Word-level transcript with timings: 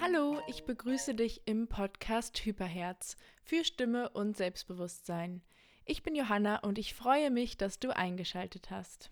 Hallo, 0.00 0.40
ich 0.46 0.64
begrüße 0.64 1.14
dich 1.14 1.42
im 1.46 1.68
Podcast 1.68 2.44
Hyperherz 2.44 3.16
für 3.42 3.64
Stimme 3.64 4.10
und 4.10 4.36
Selbstbewusstsein. 4.36 5.42
Ich 5.84 6.02
bin 6.02 6.14
Johanna 6.14 6.58
und 6.58 6.78
ich 6.78 6.94
freue 6.94 7.30
mich, 7.30 7.56
dass 7.56 7.78
du 7.78 7.96
eingeschaltet 7.96 8.70
hast. 8.70 9.10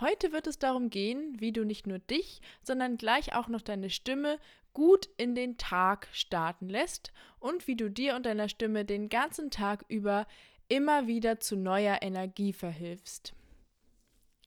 Heute 0.00 0.32
wird 0.32 0.46
es 0.46 0.58
darum 0.58 0.90
gehen, 0.90 1.36
wie 1.38 1.52
du 1.52 1.64
nicht 1.64 1.86
nur 1.86 1.98
dich, 1.98 2.42
sondern 2.62 2.98
gleich 2.98 3.34
auch 3.34 3.48
noch 3.48 3.62
deine 3.62 3.90
Stimme 3.90 4.38
gut 4.74 5.08
in 5.16 5.34
den 5.34 5.56
Tag 5.56 6.06
starten 6.12 6.68
lässt 6.68 7.12
und 7.38 7.66
wie 7.66 7.76
du 7.76 7.90
dir 7.90 8.14
und 8.14 8.26
deiner 8.26 8.50
Stimme 8.50 8.84
den 8.84 9.08
ganzen 9.08 9.50
Tag 9.50 9.86
über 9.88 10.26
immer 10.68 11.06
wieder 11.06 11.40
zu 11.40 11.56
neuer 11.56 11.98
Energie 12.02 12.52
verhilfst. 12.52 13.34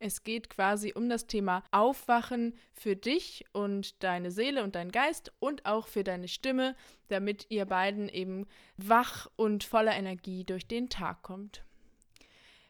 Es 0.01 0.23
geht 0.23 0.49
quasi 0.49 0.93
um 0.95 1.09
das 1.09 1.27
Thema 1.27 1.61
Aufwachen 1.71 2.53
für 2.73 2.95
dich 2.95 3.45
und 3.51 4.01
deine 4.01 4.31
Seele 4.31 4.63
und 4.63 4.75
dein 4.75 4.91
Geist 4.91 5.33
und 5.39 5.65
auch 5.65 5.87
für 5.87 6.05
deine 6.05 6.29
Stimme, 6.29 6.75
damit 7.09 7.47
ihr 7.49 7.65
beiden 7.65 8.07
eben 8.07 8.47
wach 8.77 9.29
und 9.35 9.65
voller 9.65 9.95
Energie 9.95 10.45
durch 10.45 10.67
den 10.67 10.87
Tag 10.87 11.21
kommt. 11.21 11.65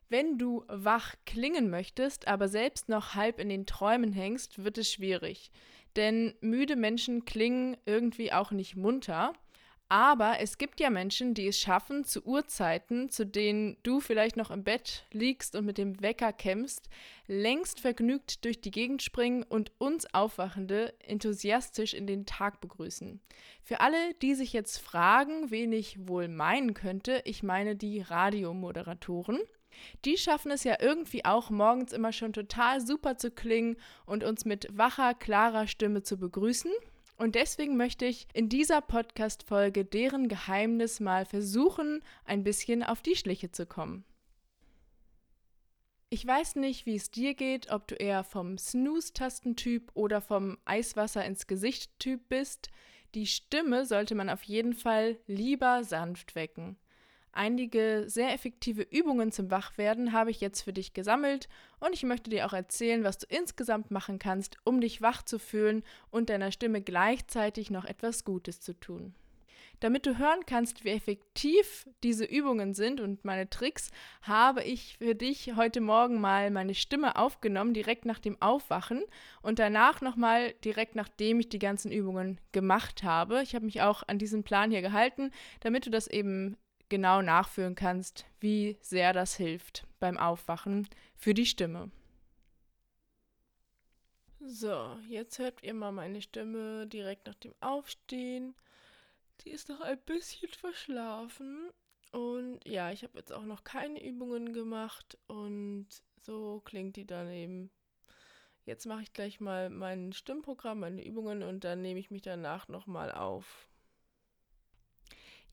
Wenn 0.10 0.40
du 0.40 0.64
wach 0.68 1.14
klingen 1.28 1.70
möchtest, 1.70 2.28
aber 2.28 2.48
selbst 2.48 2.90
noch 2.90 3.14
halb 3.14 3.40
in 3.40 3.50
den 3.50 3.68
Träumen 3.68 4.12
hängst, 4.12 4.64
wird 4.64 4.80
es 4.80 4.92
schwierig. 4.92 5.52
Denn 5.96 6.34
müde 6.42 6.76
Menschen 6.76 7.26
klingen 7.26 7.78
irgendwie 7.86 8.34
auch 8.34 8.50
nicht 8.50 8.76
munter. 8.76 9.34
Aber 9.92 10.40
es 10.40 10.60
gibt 10.60 10.80
ja 10.80 10.92
Menschen, 10.92 11.34
die 11.34 11.48
es 11.48 11.60
schaffen, 11.60 12.04
zu 12.04 12.24
Uhrzeiten, 12.24 13.10
zu 13.10 13.26
denen 13.26 13.76
du 13.82 14.00
vielleicht 14.00 14.38
noch 14.38 14.52
im 14.52 14.64
Bett 14.64 15.04
liegst 15.12 15.56
und 15.56 15.66
mit 15.66 15.80
dem 15.80 16.00
Wecker 16.00 16.32
kämpfst, 16.32 16.90
längst 17.26 17.80
vergnügt 17.80 18.46
durch 18.46 18.62
die 18.62 18.70
Gegend 18.70 19.02
springen 19.02 19.42
und 19.42 19.72
uns 19.80 20.14
Aufwachende 20.14 20.94
enthusiastisch 21.00 21.96
in 21.96 22.06
den 22.06 22.28
Tag 22.28 22.62
begrüßen. 22.62 23.20
Für 23.64 23.80
alle, 23.80 24.14
die 24.22 24.36
sich 24.36 24.54
jetzt 24.54 24.78
fragen, 24.78 25.50
wen 25.50 25.72
ich 25.72 26.08
wohl 26.08 26.28
meinen 26.28 26.76
könnte, 26.76 27.24
ich 27.26 27.42
meine 27.42 27.76
die 27.76 28.02
Radiomoderatoren. 28.02 29.40
Die 30.06 30.18
schaffen 30.18 30.52
es 30.52 30.64
ja 30.64 30.78
irgendwie 30.80 31.26
auch 31.26 31.50
morgens 31.50 31.94
immer 31.94 32.12
schon 32.12 32.34
total 32.34 32.86
super 32.86 33.18
zu 33.18 33.32
klingen 33.32 33.76
und 34.06 34.24
uns 34.24 34.46
mit 34.46 34.68
wacher, 34.72 35.16
klarer 35.16 35.66
Stimme 35.66 36.04
zu 36.04 36.18
begrüßen. 36.18 36.72
Und 37.20 37.36
deswegen 37.36 37.76
möchte 37.76 38.06
ich 38.06 38.28
in 38.34 38.48
dieser 38.48 38.80
Podcast-Folge 38.80 39.84
deren 39.84 40.30
Geheimnis 40.30 41.02
mal 41.02 41.26
versuchen, 41.26 42.02
ein 42.24 42.46
bisschen 42.46 42.82
auf 42.82 43.02
die 43.02 43.18
Schliche 43.18 43.52
zu 43.52 43.66
kommen. 43.66 44.06
Ich 46.10 46.26
weiß 46.26 46.56
nicht, 46.56 46.86
wie 46.86 46.96
es 46.96 47.12
dir 47.12 47.34
geht, 47.34 47.72
ob 47.72 47.90
du 47.90 47.96
eher 47.96 48.24
vom 48.24 48.58
Snooze-Tastentyp 48.58 49.92
oder 49.96 50.22
vom 50.22 50.60
Eiswasser 50.64 51.26
ins 51.26 51.46
Gesicht-Typ 51.46 52.22
bist. 52.30 52.70
Die 53.16 53.28
Stimme 53.28 53.86
sollte 53.86 54.16
man 54.16 54.30
auf 54.30 54.44
jeden 54.44 54.74
Fall 54.74 55.18
lieber 55.28 55.84
sanft 55.84 56.36
wecken. 56.36 56.78
Einige 57.32 58.06
sehr 58.08 58.34
effektive 58.34 58.82
Übungen 58.82 59.32
zum 59.32 59.52
Wachwerden 59.52 60.14
habe 60.14 60.32
ich 60.32 60.42
jetzt 60.42 60.62
für 60.62 60.74
dich 60.74 60.94
gesammelt 60.94 61.48
und 61.80 61.94
ich 61.94 62.04
möchte 62.04 62.30
dir 62.30 62.46
auch 62.46 62.54
erzählen, 62.54 63.04
was 63.04 63.20
du 63.20 63.28
insgesamt 63.30 63.92
machen 63.92 64.20
kannst, 64.20 64.58
um 64.64 64.82
dich 64.82 65.02
wach 65.02 65.24
zu 65.24 65.40
fühlen 65.40 65.84
und 66.10 66.30
deiner 66.30 66.52
Stimme 66.52 66.82
gleichzeitig 66.82 67.70
noch 67.70 67.86
etwas 67.86 68.26
Gutes 68.26 68.62
zu 68.62 68.74
tun. 68.74 69.14
Damit 69.80 70.06
du 70.06 70.18
hören 70.18 70.46
kannst, 70.46 70.84
wie 70.84 70.90
effektiv 70.90 71.88
diese 72.04 72.26
Übungen 72.26 72.74
sind 72.74 73.00
und 73.00 73.24
meine 73.24 73.50
Tricks, 73.50 73.92
habe 74.22 74.62
ich 74.64 74.98
für 74.98 75.16
dich 75.16 75.56
heute 75.56 75.80
Morgen 75.80 76.20
mal 76.20 76.52
meine 76.52 76.76
Stimme 76.76 77.16
aufgenommen, 77.16 77.74
direkt 77.74 78.06
nach 78.06 78.20
dem 78.20 78.42
Aufwachen 78.42 79.04
und 79.42 79.58
danach 79.58 80.02
nochmal 80.02 80.54
direkt 80.66 80.96
nachdem 80.96 81.40
ich 81.40 81.48
die 81.48 81.60
ganzen 81.60 81.94
Übungen 81.94 82.40
gemacht 82.52 83.04
habe. 83.04 83.42
Ich 83.42 83.56
habe 83.56 83.66
mich 83.66 83.82
auch 83.82 84.04
an 84.06 84.18
diesen 84.18 84.44
Plan 84.44 84.70
hier 84.70 84.82
gehalten, 84.82 85.32
damit 85.62 85.86
du 85.86 85.90
das 85.90 86.08
eben 86.08 86.58
genau 86.90 87.22
nachfühlen 87.22 87.76
kannst, 87.76 88.26
wie 88.40 88.78
sehr 88.82 89.14
das 89.14 89.36
hilft 89.36 89.86
beim 90.00 90.18
Aufwachen 90.18 90.88
für 91.16 91.34
die 91.34 91.46
Stimme. 91.46 91.92
So, 94.40 94.98
jetzt 95.10 95.38
hört 95.38 95.64
ihr 95.64 95.74
mal 95.74 95.92
meine 95.92 96.22
Stimme 96.22 96.88
direkt 96.88 97.28
nach 97.28 97.36
dem 97.36 97.54
Aufstehen. 97.60 98.56
Die 99.42 99.52
ist 99.52 99.70
noch 99.70 99.82
ein 99.82 100.00
bisschen 100.06 100.50
verschlafen. 100.50 101.70
Und 102.12 102.60
ja, 102.66 102.92
ich 102.92 103.04
habe 103.04 103.18
jetzt 103.20 103.32
auch 103.32 103.44
noch 103.44 103.64
keine 103.64 104.04
Übungen 104.04 104.54
gemacht 104.54 105.18
und 105.28 105.88
so 106.22 106.62
klingt 106.66 106.96
die 106.96 107.06
dann 107.06 107.30
eben. 107.30 107.70
Jetzt 108.66 108.86
mache 108.86 109.04
ich 109.04 109.14
gleich 109.14 109.40
mal 109.40 109.70
mein 109.70 110.14
Stimmprogramm, 110.14 110.80
meine 110.80 111.06
Übungen 111.06 111.44
und 111.44 111.64
dann 111.64 111.82
nehme 111.82 112.00
ich 112.00 112.12
mich 112.12 112.22
danach 112.22 112.68
nochmal 112.68 113.12
auf. 113.12 113.68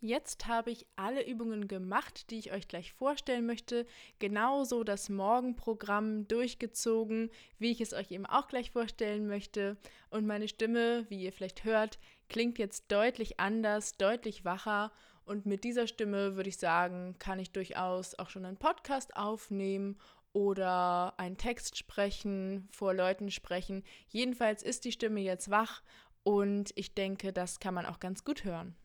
Jetzt 0.01 0.47
habe 0.47 0.71
ich 0.71 0.87
alle 0.97 1.27
Übungen 1.27 1.69
gemacht, 1.69 2.31
die 2.31 2.39
ich 2.39 2.53
euch 2.53 2.69
gleich 2.69 2.93
vorstellen 2.93 3.47
möchte. 3.47 3.87
Genauso 4.19 4.85
das 4.85 5.09
Morgenprogramm 5.09 6.29
durchgezogen, 6.29 7.31
wie 7.59 7.71
ich 7.71 7.81
es 7.81 7.95
euch 7.95 8.11
eben 8.11 8.27
auch 8.27 8.47
gleich 8.49 8.71
vorstellen 8.71 9.27
möchte. 9.27 9.79
Und 10.11 10.27
meine 10.27 10.49
Stimme, 10.49 11.07
wie 11.09 11.23
ihr 11.23 11.33
vielleicht 11.33 11.65
hört, 11.65 11.99
klingt 12.29 12.59
jetzt 12.59 12.93
deutlich 12.93 13.41
anders, 13.41 13.97
deutlich 13.97 14.45
wacher. 14.45 14.93
Und 15.25 15.47
mit 15.47 15.65
dieser 15.65 15.87
Stimme 15.87 16.37
würde 16.37 16.51
ich 16.51 16.59
sagen, 16.59 17.17
kann 17.19 17.39
ich 17.39 17.51
durchaus 17.51 18.19
auch 18.19 18.29
schon 18.29 18.45
einen 18.45 18.59
Podcast 18.59 19.17
aufnehmen 19.17 19.99
oder 20.35 21.19
einen 21.19 21.39
Text 21.39 21.79
sprechen, 21.79 22.69
vor 22.71 22.93
Leuten 22.93 23.31
sprechen. 23.31 23.83
Jedenfalls 24.09 24.63
ist 24.63 24.85
die 24.85 24.93
Stimme 24.93 25.21
jetzt 25.21 25.51
wach 25.51 25.83
und 26.23 26.73
ich 26.75 26.95
denke, 26.95 27.33
das 27.33 27.61
kann 27.61 27.73
man 27.73 27.87
auch 27.87 27.99
ganz 27.99 28.25
gut 28.25 28.45
hören. 28.45 28.77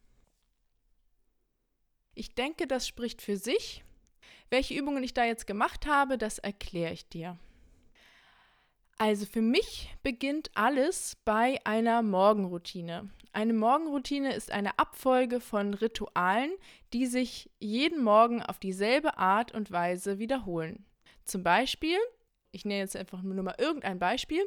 Ich 2.14 2.36
denke, 2.36 2.68
das 2.68 2.88
spricht 2.88 3.22
für 3.22 3.38
sich. 3.38 3.84
Welche 4.50 4.74
Übungen 4.74 5.04
ich 5.04 5.14
da 5.14 5.24
jetzt 5.24 5.48
gemacht 5.48 5.86
habe, 5.86 6.18
das 6.18 6.38
erkläre 6.38 6.94
ich 6.94 7.08
dir. 7.08 7.38
Also 8.98 9.26
für 9.26 9.42
mich 9.42 9.90
beginnt 10.04 10.52
alles 10.54 11.18
bei 11.26 11.60
einer 11.64 12.04
Morgenroutine. 12.04 13.10
Eine 13.34 13.54
Morgenroutine 13.54 14.36
ist 14.36 14.52
eine 14.52 14.78
Abfolge 14.78 15.40
von 15.40 15.74
Ritualen, 15.74 16.52
die 16.94 17.06
sich 17.08 17.50
jeden 17.60 18.04
Morgen 18.04 18.44
auf 18.44 18.60
dieselbe 18.60 19.18
Art 19.18 19.54
und 19.54 19.72
Weise 19.72 20.20
wiederholen. 20.20 20.86
Zum 21.24 21.44
Beispiel, 21.44 21.98
ich 22.52 22.66
nenne 22.66 22.82
jetzt 22.82 22.98
einfach 22.98 23.22
nur 23.22 23.42
mal 23.42 23.56
irgendein 23.58 24.00
Beispiel. 24.00 24.46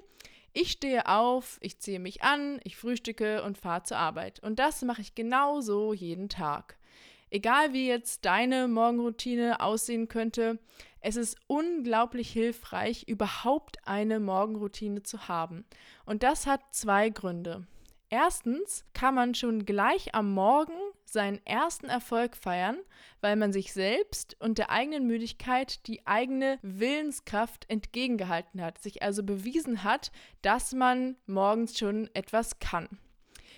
Ich 0.52 0.70
stehe 0.70 1.08
auf, 1.08 1.58
ich 1.60 1.80
ziehe 1.80 1.98
mich 1.98 2.22
an, 2.22 2.60
ich 2.62 2.76
frühstücke 2.76 3.42
und 3.42 3.58
fahre 3.58 3.82
zur 3.82 3.96
Arbeit. 3.96 4.38
Und 4.40 4.58
das 4.58 4.82
mache 4.82 5.00
ich 5.00 5.14
genauso 5.14 5.92
jeden 5.94 6.28
Tag. 6.28 6.78
Egal 7.34 7.72
wie 7.72 7.88
jetzt 7.88 8.26
deine 8.26 8.68
Morgenroutine 8.68 9.58
aussehen 9.58 10.06
könnte, 10.06 10.60
es 11.00 11.16
ist 11.16 11.36
unglaublich 11.48 12.30
hilfreich, 12.30 13.08
überhaupt 13.08 13.78
eine 13.88 14.20
Morgenroutine 14.20 15.02
zu 15.02 15.26
haben. 15.26 15.64
Und 16.06 16.22
das 16.22 16.46
hat 16.46 16.60
zwei 16.70 17.10
Gründe. 17.10 17.66
Erstens 18.08 18.84
kann 18.92 19.16
man 19.16 19.34
schon 19.34 19.66
gleich 19.66 20.14
am 20.14 20.32
Morgen 20.32 20.76
seinen 21.04 21.44
ersten 21.44 21.86
Erfolg 21.86 22.36
feiern, 22.36 22.78
weil 23.20 23.34
man 23.34 23.52
sich 23.52 23.72
selbst 23.72 24.36
und 24.38 24.58
der 24.58 24.70
eigenen 24.70 25.08
Müdigkeit 25.08 25.88
die 25.88 26.06
eigene 26.06 26.60
Willenskraft 26.62 27.68
entgegengehalten 27.68 28.62
hat, 28.62 28.78
sich 28.78 29.02
also 29.02 29.24
bewiesen 29.24 29.82
hat, 29.82 30.12
dass 30.42 30.72
man 30.72 31.16
morgens 31.26 31.76
schon 31.76 32.08
etwas 32.14 32.60
kann. 32.60 32.88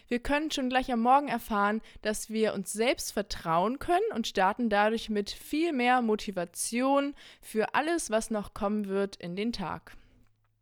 Wir 0.09 0.21
können 0.21 0.51
schon 0.51 0.69
gleich 0.69 0.93
am 0.93 1.01
Morgen 1.01 1.29
erfahren, 1.29 1.83
dass 2.03 2.31
wir 2.31 2.55
uns 2.55 2.73
selbst 2.73 3.13
vertrauen 3.13 3.79
können 3.79 4.13
und 4.15 4.27
starten 4.27 4.69
dadurch 4.69 5.11
mit 5.11 5.31
viel 5.31 5.73
mehr 5.73 6.01
Motivation 6.01 7.15
für 7.41 7.75
alles, 7.75 8.11
was 8.11 8.31
noch 8.31 8.55
kommen 8.55 8.87
wird 8.87 9.17
in 9.17 9.35
den 9.35 9.53
Tag. 9.53 9.97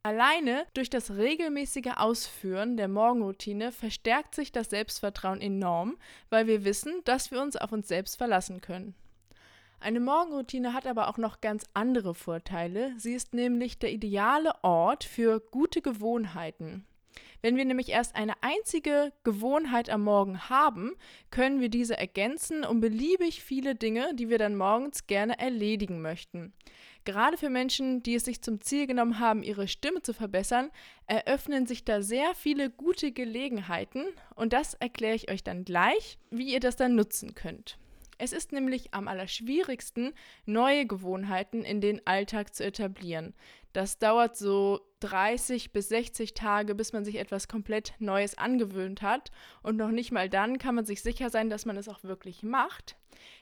Alleine 0.03 0.67
durch 0.75 0.91
das 0.91 1.13
regelmäßige 1.13 1.93
Ausführen 1.97 2.77
der 2.77 2.89
Morgenroutine 2.89 3.73
verstärkt 3.73 4.35
sich 4.35 4.53
das 4.53 4.69
Selbstvertrauen 4.69 5.41
enorm, 5.41 5.97
weil 6.29 6.47
wir 6.47 6.65
wissen, 6.65 7.01
dass 7.05 7.31
wir 7.31 7.41
uns 7.41 7.57
auf 7.57 7.73
uns 7.73 7.89
selbst 7.89 8.17
verlassen 8.17 8.61
können. 8.61 8.95
Eine 9.81 10.01
Morgenroutine 10.01 10.73
hat 10.73 10.87
aber 10.87 11.09
auch 11.09 11.19
noch 11.19 11.43
ganz 11.43 11.65
andere 11.75 12.15
Vorteile. 12.15 12.95
Sie 12.99 13.13
ist 13.13 13.35
nämlich 13.35 13.79
der 13.79 13.93
ideale 13.93 14.53
Ort 14.63 15.05
für 15.05 15.41
gute 15.41 15.83
Gewohnheiten. 15.83 16.87
Wenn 17.45 17.59
wir 17.59 17.67
nämlich 17.67 17.91
erst 17.91 18.17
eine 18.17 18.43
einzige 18.43 19.13
Gewohnheit 19.23 19.91
am 19.91 20.01
Morgen 20.01 20.49
haben, 20.49 20.93
können 21.31 21.61
wir 21.61 21.69
diese 21.69 21.95
ergänzen 21.95 22.65
um 22.65 22.81
beliebig 22.81 23.45
viele 23.45 23.75
Dinge, 23.75 24.15
die 24.15 24.31
wir 24.31 24.39
dann 24.39 24.57
morgens 24.57 25.07
gerne 25.07 25.39
erledigen 25.39 26.01
möchten. 26.01 26.55
Gerade 27.05 27.37
für 27.37 27.51
Menschen, 27.51 28.03
die 28.03 28.15
es 28.15 28.25
sich 28.25 28.41
zum 28.41 28.63
Ziel 28.63 28.87
genommen 28.87 29.19
haben, 29.19 29.43
ihre 29.43 29.69
Stimme 29.69 30.01
zu 30.01 30.15
verbessern, 30.15 30.71
eröffnen 31.07 31.67
sich 31.67 31.85
da 31.85 32.01
sehr 32.01 32.35
viele 32.35 32.71
gute 32.71 33.13
Gelegenheiten 33.13 34.07
und 34.37 34.55
das 34.55 34.73
erkläre 34.73 35.17
ich 35.17 35.31
euch 35.31 35.45
dann 35.45 35.67
gleich, 35.67 36.19
wie 36.31 36.51
ihr 36.51 36.61
das 36.61 36.77
dann 36.77 36.95
nutzen 36.95 37.35
könnt. 37.35 37.77
Es 38.17 38.33
ist 38.33 38.53
nämlich 38.53 38.95
am 38.95 39.09
allerschwierigsten, 39.09 40.15
neue 40.47 40.87
Gewohnheiten 40.87 41.63
in 41.63 41.81
den 41.81 42.07
Alltag 42.07 42.55
zu 42.55 42.65
etablieren. 42.65 43.35
Das 43.75 43.99
dauert 43.99 44.37
so 44.37 44.81
30 45.01 45.73
bis 45.73 45.89
60 45.89 46.33
Tage, 46.35 46.77
bis 46.77 46.93
man 46.93 47.05
sich 47.05 47.17
etwas 47.17 47.49
komplett 47.49 47.93
Neues 47.99 48.39
angewöhnt 48.39 49.03
hat. 49.03 49.33
Und 49.65 49.77
noch 49.77 49.91
nicht 49.91 50.13
mal 50.13 50.31
dann 50.31 50.59
kann 50.59 50.77
man 50.77 50.87
sich 50.87 51.03
sicher 51.03 51.29
sein, 51.29 51.51
dass 51.51 51.67
man 51.67 51.77
es 51.77 51.89
auch 51.89 52.05
wirklich 52.05 52.45
macht. 52.45 52.97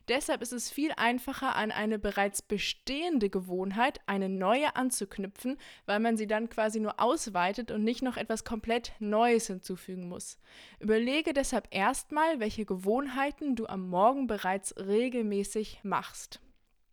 Deshalb 0.08 0.40
ist 0.40 0.52
es 0.52 0.70
viel 0.70 0.90
einfacher, 0.96 1.54
an 1.54 1.70
eine 1.70 1.98
bereits 1.98 2.40
bestehende 2.40 3.28
Gewohnheit 3.28 4.00
eine 4.06 4.30
neue 4.30 4.74
anzuknüpfen, 4.74 5.58
weil 5.84 6.00
man 6.00 6.16
sie 6.16 6.26
dann 6.26 6.48
quasi 6.48 6.80
nur 6.80 6.98
ausweitet 6.98 7.70
und 7.70 7.84
nicht 7.84 8.02
noch 8.02 8.16
etwas 8.16 8.42
komplett 8.42 8.92
Neues 9.00 9.48
hinzufügen 9.48 10.08
muss. 10.08 10.38
Überlege 10.80 11.34
deshalb 11.34 11.68
erstmal, 11.70 12.40
welche 12.40 12.64
Gewohnheiten 12.64 13.54
du 13.54 13.66
am 13.66 13.86
Morgen 13.90 14.26
bereits 14.26 14.74
regelmäßig 14.78 15.80
machst. 15.82 16.40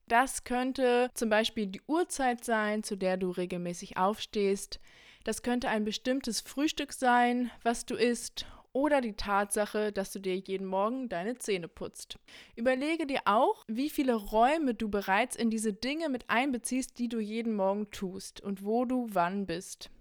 Das 0.09 0.43
könnte 0.43 1.11
zum 1.13 1.29
Beispiel 1.29 1.67
die 1.67 1.83
Uhrzeit 1.85 2.43
sein, 2.43 2.81
zu 2.81 2.95
der 2.95 3.15
du 3.15 3.29
regelmäßig 3.29 3.97
aufstehst. 3.97 4.79
Das 5.23 5.43
könnte 5.43 5.69
ein 5.69 5.85
bestimmtes 5.85 6.41
Frühstück 6.41 6.93
sein, 6.93 7.51
was 7.61 7.85
du 7.85 7.93
isst. 7.93 8.47
Oder 8.73 9.01
die 9.01 9.13
Tatsache, 9.13 9.91
dass 9.91 10.11
du 10.11 10.19
dir 10.19 10.35
jeden 10.35 10.65
Morgen 10.65 11.09
deine 11.09 11.37
Zähne 11.37 11.67
putzt. 11.67 12.17
Überlege 12.55 13.05
dir 13.05 13.21
auch, 13.25 13.63
wie 13.67 13.91
viele 13.91 14.15
Räume 14.15 14.73
du 14.73 14.89
bereits 14.89 15.35
in 15.35 15.51
diese 15.51 15.73
Dinge 15.73 16.09
mit 16.09 16.27
einbeziehst, 16.27 16.97
die 16.97 17.07
du 17.07 17.19
jeden 17.19 17.55
Morgen 17.55 17.91
tust 17.91 18.41
und 18.41 18.65
wo 18.65 18.85
du 18.85 19.07
wann 19.11 19.45
bist. 19.45 19.91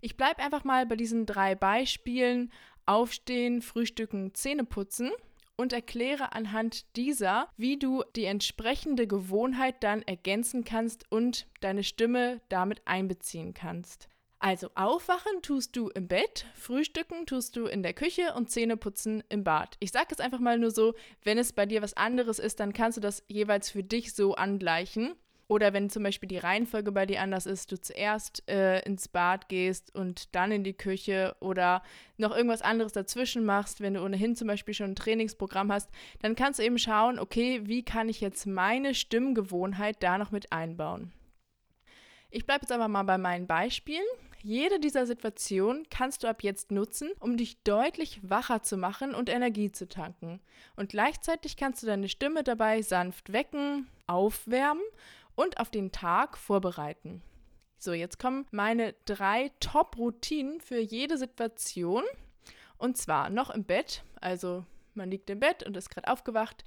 Ich 0.00 0.16
bleibe 0.16 0.42
einfach 0.42 0.64
mal 0.64 0.86
bei 0.86 0.96
diesen 0.96 1.26
drei 1.26 1.54
Beispielen 1.54 2.50
Aufstehen, 2.86 3.60
Frühstücken, 3.60 4.32
Zähne 4.32 4.64
putzen 4.64 5.10
und 5.58 5.74
erkläre 5.74 6.32
anhand 6.32 6.96
dieser, 6.96 7.48
wie 7.56 7.78
du 7.78 8.04
die 8.16 8.24
entsprechende 8.24 9.06
Gewohnheit 9.06 9.82
dann 9.82 10.02
ergänzen 10.02 10.64
kannst 10.64 11.10
und 11.10 11.46
deine 11.60 11.84
Stimme 11.84 12.40
damit 12.48 12.80
einbeziehen 12.86 13.52
kannst. 13.52 14.08
Also 14.38 14.70
aufwachen 14.76 15.42
tust 15.42 15.76
du 15.76 15.88
im 15.88 16.06
Bett, 16.06 16.46
frühstücken 16.54 17.26
tust 17.26 17.56
du 17.56 17.66
in 17.66 17.82
der 17.82 17.92
Küche 17.92 18.34
und 18.34 18.50
Zähne 18.50 18.76
putzen 18.76 19.24
im 19.28 19.42
Bad. 19.42 19.76
Ich 19.80 19.90
sage 19.90 20.08
es 20.10 20.20
einfach 20.20 20.38
mal 20.38 20.58
nur 20.58 20.70
so, 20.70 20.94
wenn 21.24 21.38
es 21.38 21.52
bei 21.52 21.66
dir 21.66 21.82
was 21.82 21.94
anderes 21.94 22.38
ist, 22.38 22.60
dann 22.60 22.72
kannst 22.72 22.96
du 22.96 23.00
das 23.00 23.24
jeweils 23.26 23.68
für 23.68 23.82
dich 23.82 24.14
so 24.14 24.36
angleichen. 24.36 25.16
Oder 25.48 25.72
wenn 25.72 25.88
zum 25.88 26.02
Beispiel 26.02 26.28
die 26.28 26.36
Reihenfolge 26.36 26.92
bei 26.92 27.06
dir 27.06 27.22
anders 27.22 27.46
ist, 27.46 27.72
du 27.72 27.80
zuerst 27.80 28.46
äh, 28.50 28.80
ins 28.80 29.08
Bad 29.08 29.48
gehst 29.48 29.94
und 29.94 30.34
dann 30.34 30.52
in 30.52 30.62
die 30.62 30.74
Küche 30.74 31.34
oder 31.40 31.82
noch 32.18 32.36
irgendwas 32.36 32.60
anderes 32.60 32.92
dazwischen 32.92 33.46
machst, 33.46 33.80
wenn 33.80 33.94
du 33.94 34.04
ohnehin 34.04 34.36
zum 34.36 34.46
Beispiel 34.46 34.74
schon 34.74 34.90
ein 34.90 34.96
Trainingsprogramm 34.96 35.72
hast, 35.72 35.90
dann 36.20 36.36
kannst 36.36 36.58
du 36.58 36.64
eben 36.64 36.78
schauen, 36.78 37.18
okay, 37.18 37.62
wie 37.64 37.82
kann 37.82 38.10
ich 38.10 38.20
jetzt 38.20 38.46
meine 38.46 38.94
Stimmgewohnheit 38.94 40.02
da 40.02 40.18
noch 40.18 40.30
mit 40.30 40.52
einbauen. 40.52 41.12
Ich 42.30 42.44
bleibe 42.44 42.64
jetzt 42.64 42.72
aber 42.72 42.88
mal 42.88 43.04
bei 43.04 43.16
meinen 43.16 43.46
Beispielen. 43.46 44.04
Jede 44.42 44.78
dieser 44.78 45.06
Situationen 45.06 45.86
kannst 45.88 46.22
du 46.22 46.28
ab 46.28 46.42
jetzt 46.42 46.70
nutzen, 46.70 47.10
um 47.20 47.38
dich 47.38 47.62
deutlich 47.62 48.20
wacher 48.22 48.62
zu 48.62 48.76
machen 48.76 49.14
und 49.14 49.30
Energie 49.30 49.72
zu 49.72 49.88
tanken. 49.88 50.40
Und 50.76 50.90
gleichzeitig 50.90 51.56
kannst 51.56 51.82
du 51.82 51.86
deine 51.86 52.08
Stimme 52.08 52.44
dabei 52.44 52.82
sanft 52.82 53.32
wecken, 53.32 53.88
aufwärmen 54.06 54.82
und 55.38 55.60
auf 55.60 55.70
den 55.70 55.92
Tag 55.92 56.36
vorbereiten. 56.36 57.22
So, 57.78 57.92
jetzt 57.92 58.18
kommen 58.18 58.44
meine 58.50 58.96
drei 59.04 59.52
Top-Routinen 59.60 60.60
für 60.60 60.80
jede 60.80 61.16
Situation. 61.16 62.02
Und 62.76 62.96
zwar 62.96 63.30
noch 63.30 63.50
im 63.50 63.62
Bett, 63.62 64.02
also 64.20 64.66
man 64.94 65.12
liegt 65.12 65.30
im 65.30 65.38
Bett 65.38 65.62
und 65.62 65.76
ist 65.76 65.90
gerade 65.90 66.10
aufgewacht. 66.10 66.64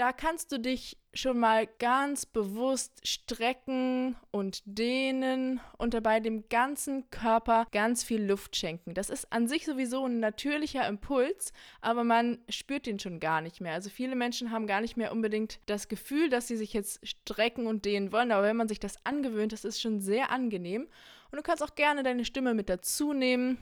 Da 0.00 0.14
kannst 0.14 0.50
du 0.50 0.58
dich 0.58 0.96
schon 1.12 1.38
mal 1.38 1.68
ganz 1.78 2.24
bewusst 2.24 3.06
strecken 3.06 4.16
und 4.30 4.62
dehnen 4.64 5.60
und 5.76 5.92
dabei 5.92 6.20
dem 6.20 6.48
ganzen 6.48 7.10
Körper 7.10 7.66
ganz 7.70 8.02
viel 8.02 8.24
Luft 8.24 8.56
schenken. 8.56 8.94
Das 8.94 9.10
ist 9.10 9.30
an 9.30 9.46
sich 9.46 9.66
sowieso 9.66 10.06
ein 10.06 10.18
natürlicher 10.18 10.88
Impuls, 10.88 11.52
aber 11.82 12.02
man 12.02 12.38
spürt 12.48 12.86
den 12.86 12.98
schon 12.98 13.20
gar 13.20 13.42
nicht 13.42 13.60
mehr. 13.60 13.74
Also 13.74 13.90
viele 13.90 14.16
Menschen 14.16 14.50
haben 14.50 14.66
gar 14.66 14.80
nicht 14.80 14.96
mehr 14.96 15.12
unbedingt 15.12 15.60
das 15.66 15.86
Gefühl, 15.86 16.30
dass 16.30 16.48
sie 16.48 16.56
sich 16.56 16.72
jetzt 16.72 17.06
strecken 17.06 17.66
und 17.66 17.84
dehnen 17.84 18.10
wollen, 18.10 18.32
aber 18.32 18.46
wenn 18.46 18.56
man 18.56 18.68
sich 18.68 18.80
das 18.80 19.04
angewöhnt, 19.04 19.52
das 19.52 19.66
ist 19.66 19.82
schon 19.82 20.00
sehr 20.00 20.30
angenehm. 20.30 20.88
Und 21.30 21.36
du 21.36 21.42
kannst 21.42 21.62
auch 21.62 21.74
gerne 21.74 22.02
deine 22.02 22.24
Stimme 22.24 22.54
mit 22.54 22.70
dazu 22.70 23.12
nehmen 23.12 23.58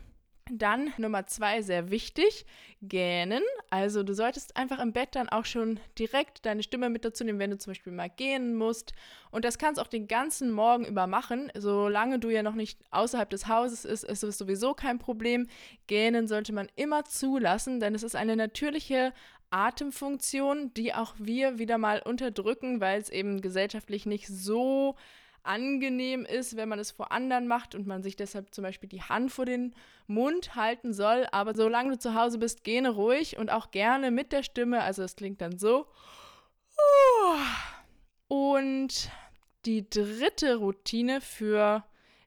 dann 0.51 0.93
Nummer 0.97 1.27
zwei, 1.27 1.63
sehr 1.63 1.91
wichtig, 1.91 2.47
gähnen. 2.83 3.43
Also 3.71 4.03
du 4.03 4.15
solltest 4.15 4.57
einfach 4.57 4.79
im 4.79 4.93
Bett 4.93 5.11
dann 5.13 5.29
auch 5.29 5.45
schon 5.45 5.81
direkt 5.99 6.47
deine 6.47 6.63
Stimme 6.63 6.91
mit 6.91 7.05
dazu 7.05 7.25
nehmen, 7.25 7.39
wenn 7.39 7.51
du 7.51 7.59
zum 7.59 7.73
Beispiel 7.73 7.93
mal 7.93 8.11
gähnen 8.11 8.55
musst. 8.55 8.93
Und 9.31 9.45
das 9.45 9.59
kannst 9.59 9.81
auch 9.81 9.89
den 9.89 10.07
ganzen 10.07 10.51
Morgen 10.51 10.85
über 10.85 11.07
machen. 11.07 11.51
Solange 11.57 12.19
du 12.19 12.31
ja 12.31 12.43
noch 12.43 12.55
nicht 12.55 12.79
außerhalb 12.91 13.29
des 13.31 13.49
Hauses 13.49 13.85
ist, 13.85 14.05
ist 14.05 14.23
es 14.23 14.39
sowieso 14.39 14.75
kein 14.75 14.99
Problem. 14.99 15.47
Gähnen 15.87 16.29
sollte 16.29 16.53
man 16.53 16.69
immer 16.77 17.05
zulassen, 17.05 17.81
denn 17.81 17.95
es 17.95 18.03
ist 18.03 18.17
eine 18.17 18.37
natürliche 18.37 19.13
Atemfunktion, 19.51 20.73
die 20.75 20.95
auch 20.95 21.15
wir 21.19 21.59
wieder 21.59 21.79
mal 21.79 22.03
unterdrücken, 22.03 22.81
weil 22.81 23.01
es 23.01 23.09
eben 23.09 23.41
gesellschaftlich 23.41 24.07
nicht 24.07 24.29
so 24.29 24.95
angenehm 25.43 26.25
ist, 26.25 26.57
wenn 26.57 26.69
man 26.69 26.79
es 26.79 26.91
vor 26.91 27.13
anderen 27.13 27.47
macht 27.47 27.75
und 27.75 27.87
man 27.87 28.03
sich 28.03 28.17
deshalb 28.17 28.55
zum 28.55 28.63
Beispiel 28.63 28.89
die 28.89 29.03
Hand 29.03 29.33
vor 29.33 29.45
den 29.45 29.75
Mund 30.07 30.55
halten 30.55 30.93
soll. 30.93 31.27
Aber 31.33 31.55
solange 31.55 31.91
du 31.91 31.99
zu 31.99 32.15
Hause 32.15 32.39
bist, 32.39 32.65
gähne 32.65 32.91
ruhig 32.91 33.39
und 33.39 33.51
auch 33.51 33.71
gerne 33.71 34.11
mit 34.11 34.33
der 34.33 34.43
Stimme. 34.43 34.83
Also 34.83 35.03
es 35.03 35.17
klingt 35.17 35.41
dann 35.41 35.59
so. 35.59 35.87
Und 38.29 39.11
die 39.65 39.89
dritte 39.89 40.57
Routine 40.57 41.21
für 41.21 41.85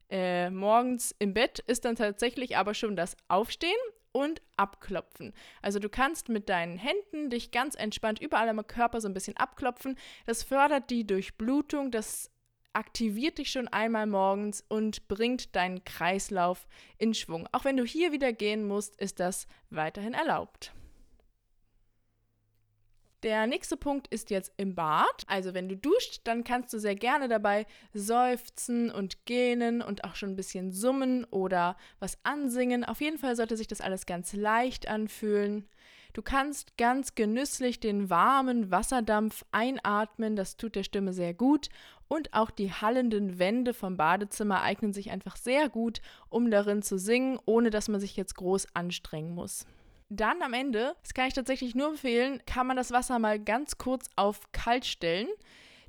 äh, 0.10 0.50
morgens 0.50 1.16
im 1.20 1.34
Bett 1.34 1.60
ist 1.60 1.86
dann 1.86 1.96
tatsächlich 1.96 2.58
aber 2.58 2.74
schon 2.74 2.96
das 2.96 3.16
Aufstehen 3.28 3.78
und 4.12 4.42
abklopfen. 4.58 5.34
Also 5.62 5.80
du 5.80 5.90
kannst 5.90 6.30
mit 6.30 6.50
deinen 6.50 6.78
Händen 6.78 7.30
dich 7.30 7.52
ganz 7.52 7.76
entspannt 7.76 8.20
überall 8.20 8.50
am 8.50 8.66
Körper 8.68 9.00
so 9.00 9.08
ein 9.08 9.14
bisschen 9.14 9.38
abklopfen. 9.38 9.98
Das 10.26 10.44
fördert 10.44 10.90
die 10.90 11.08
Durchblutung, 11.08 11.92
das 11.92 12.30
aktiviert 12.74 13.38
dich 13.38 13.52
schon 13.52 13.68
einmal 13.68 14.08
morgens 14.08 14.64
und 14.68 15.08
bringt 15.08 15.56
deinen 15.56 15.84
Kreislauf 15.84 16.68
in 16.98 17.14
Schwung. 17.14 17.48
Auch 17.52 17.66
wenn 17.66 17.78
du 17.78 17.84
hier 17.84 18.12
wieder 18.12 18.34
gehen 18.34 18.68
musst, 18.68 18.96
ist 19.00 19.20
das 19.20 19.48
weiterhin 19.70 20.14
erlaubt. 20.14 20.74
Der 23.24 23.46
nächste 23.46 23.78
Punkt 23.78 24.08
ist 24.08 24.32
jetzt 24.32 24.52
im 24.58 24.74
Bad. 24.74 25.26
Also 25.28 25.54
wenn 25.54 25.70
du 25.70 25.78
duscht, 25.78 26.22
dann 26.24 26.44
kannst 26.44 26.74
du 26.74 26.80
sehr 26.80 26.96
gerne 26.96 27.28
dabei 27.28 27.68
seufzen 27.94 28.90
und 28.90 29.26
gähnen 29.26 29.84
und 29.84 30.04
auch 30.06 30.16
schon 30.16 30.30
ein 30.30 30.36
bisschen 30.36 30.72
summen 30.72 31.26
oder 31.26 31.78
was 32.00 32.18
ansingen. 32.24 32.84
Auf 32.84 33.00
jeden 33.00 33.20
Fall 33.20 33.36
sollte 33.36 33.58
sich 33.58 33.68
das 33.68 33.80
alles 33.80 34.08
ganz 34.08 34.34
leicht 34.34 34.88
anfühlen. 34.88 35.68
Du 36.14 36.22
kannst 36.22 36.78
ganz 36.78 37.16
genüsslich 37.16 37.80
den 37.80 38.10
warmen 38.10 38.70
Wasserdampf 38.70 39.46
einatmen, 39.52 40.36
das 40.36 40.58
tut 40.58 40.76
der 40.76 40.84
Stimme 40.84 41.14
sehr 41.14 41.34
gut. 41.34 41.70
Und 42.08 42.34
auch 42.34 42.52
die 42.52 42.74
hallenden 42.74 43.40
Wände 43.40 43.74
vom 43.74 43.96
Badezimmer 43.96 44.62
eignen 44.62 44.92
sich 44.92 45.12
einfach 45.12 45.38
sehr 45.38 45.70
gut, 45.70 46.02
um 46.30 46.52
darin 46.52 46.82
zu 46.82 47.00
singen, 47.00 47.40
ohne 47.46 47.70
dass 47.70 47.88
man 47.88 48.02
sich 48.02 48.18
jetzt 48.18 48.36
groß 48.36 48.68
anstrengen 48.74 49.34
muss. 49.34 49.66
Dann 50.10 50.42
am 50.42 50.52
Ende, 50.52 50.94
das 51.04 51.14
kann 51.14 51.30
ich 51.30 51.34
tatsächlich 51.34 51.74
nur 51.74 51.88
empfehlen, 51.88 52.42
kann 52.46 52.68
man 52.68 52.76
das 52.76 52.92
Wasser 52.92 53.18
mal 53.18 53.40
ganz 53.40 53.78
kurz 53.78 54.10
auf 54.18 54.52
kalt 54.52 54.86
stellen. 54.86 55.30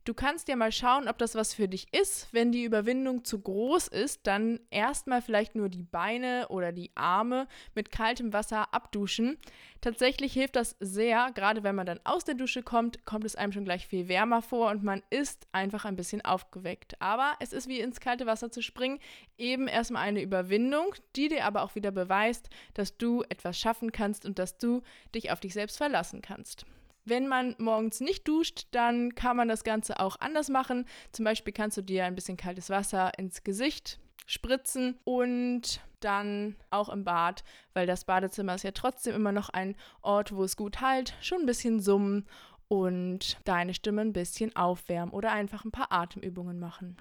Du 0.04 0.14
kannst 0.14 0.48
ja 0.48 0.56
mal 0.56 0.72
schauen, 0.72 1.06
ob 1.06 1.16
das 1.18 1.36
was 1.36 1.54
für 1.54 1.68
dich 1.68 1.86
ist. 1.94 2.26
Wenn 2.32 2.50
die 2.50 2.64
Überwindung 2.64 3.24
zu 3.24 3.38
groß 3.38 3.86
ist, 3.86 4.26
dann 4.26 4.58
erstmal 4.70 5.22
vielleicht 5.22 5.54
nur 5.54 5.68
die 5.68 5.84
Beine 5.84 6.48
oder 6.48 6.72
die 6.72 6.90
Arme 6.96 7.46
mit 7.76 7.92
kaltem 7.92 8.32
Wasser 8.32 8.74
abduschen. 8.74 9.38
Tatsächlich 9.80 10.32
hilft 10.32 10.56
das 10.56 10.74
sehr, 10.80 11.30
gerade 11.32 11.62
wenn 11.62 11.76
man 11.76 11.86
dann 11.86 12.00
aus 12.02 12.24
der 12.24 12.34
Dusche 12.34 12.64
kommt, 12.64 13.04
kommt 13.04 13.24
es 13.24 13.36
einem 13.36 13.52
schon 13.52 13.64
gleich 13.64 13.86
viel 13.86 14.08
wärmer 14.08 14.42
vor 14.42 14.72
und 14.72 14.82
man 14.82 15.04
ist 15.10 15.46
einfach 15.52 15.84
ein 15.84 15.94
bisschen 15.94 16.24
aufgeweckt. 16.24 17.00
Aber 17.00 17.36
es 17.38 17.52
ist 17.52 17.68
wie 17.68 17.78
ins 17.78 18.00
kalte 18.00 18.26
Wasser 18.26 18.50
zu 18.50 18.60
springen, 18.60 18.98
eben 19.38 19.68
erstmal 19.68 20.02
eine 20.02 20.22
Überwindung, 20.22 20.96
die 21.14 21.28
dir 21.28 21.44
aber 21.44 21.62
auch 21.62 21.76
wieder 21.76 21.92
beweist, 21.92 22.50
dass 22.74 22.96
du 22.96 23.22
etwas 23.28 23.56
schaffen 23.56 23.92
kannst 23.92 24.26
und 24.26 24.40
dass 24.40 24.58
du 24.58 24.82
dich 25.14 25.30
auf 25.30 25.38
dich 25.38 25.52
selbst 25.54 25.76
verlassen 25.76 26.22
kannst. 26.22 26.66
Wenn 27.04 27.26
man 27.26 27.56
morgens 27.58 28.00
nicht 28.00 28.28
duscht, 28.28 28.68
dann 28.70 29.14
kann 29.14 29.36
man 29.36 29.48
das 29.48 29.64
Ganze 29.64 29.98
auch 29.98 30.20
anders 30.20 30.48
machen. 30.48 30.86
Zum 31.10 31.24
Beispiel 31.24 31.52
kannst 31.52 31.76
du 31.76 31.82
dir 31.82 32.04
ein 32.04 32.14
bisschen 32.14 32.36
kaltes 32.36 32.70
Wasser 32.70 33.18
ins 33.18 33.42
Gesicht 33.42 33.98
spritzen 34.26 34.98
und 35.04 35.80
dann 36.00 36.56
auch 36.70 36.88
im 36.88 37.04
Bad, 37.04 37.44
weil 37.74 37.86
das 37.86 38.04
Badezimmer 38.04 38.54
ist 38.54 38.64
ja 38.64 38.70
trotzdem 38.70 39.14
immer 39.14 39.32
noch 39.32 39.48
ein 39.48 39.76
Ort, 40.00 40.34
wo 40.34 40.44
es 40.44 40.56
gut 40.56 40.80
halt, 40.80 41.14
schon 41.20 41.40
ein 41.40 41.46
bisschen 41.46 41.80
summen 41.80 42.26
und 42.68 43.38
deine 43.44 43.74
Stimme 43.74 44.02
ein 44.02 44.12
bisschen 44.12 44.54
aufwärmen 44.56 45.12
oder 45.12 45.32
einfach 45.32 45.64
ein 45.64 45.72
paar 45.72 45.92
Atemübungen 45.92 46.58
machen. 46.58 46.96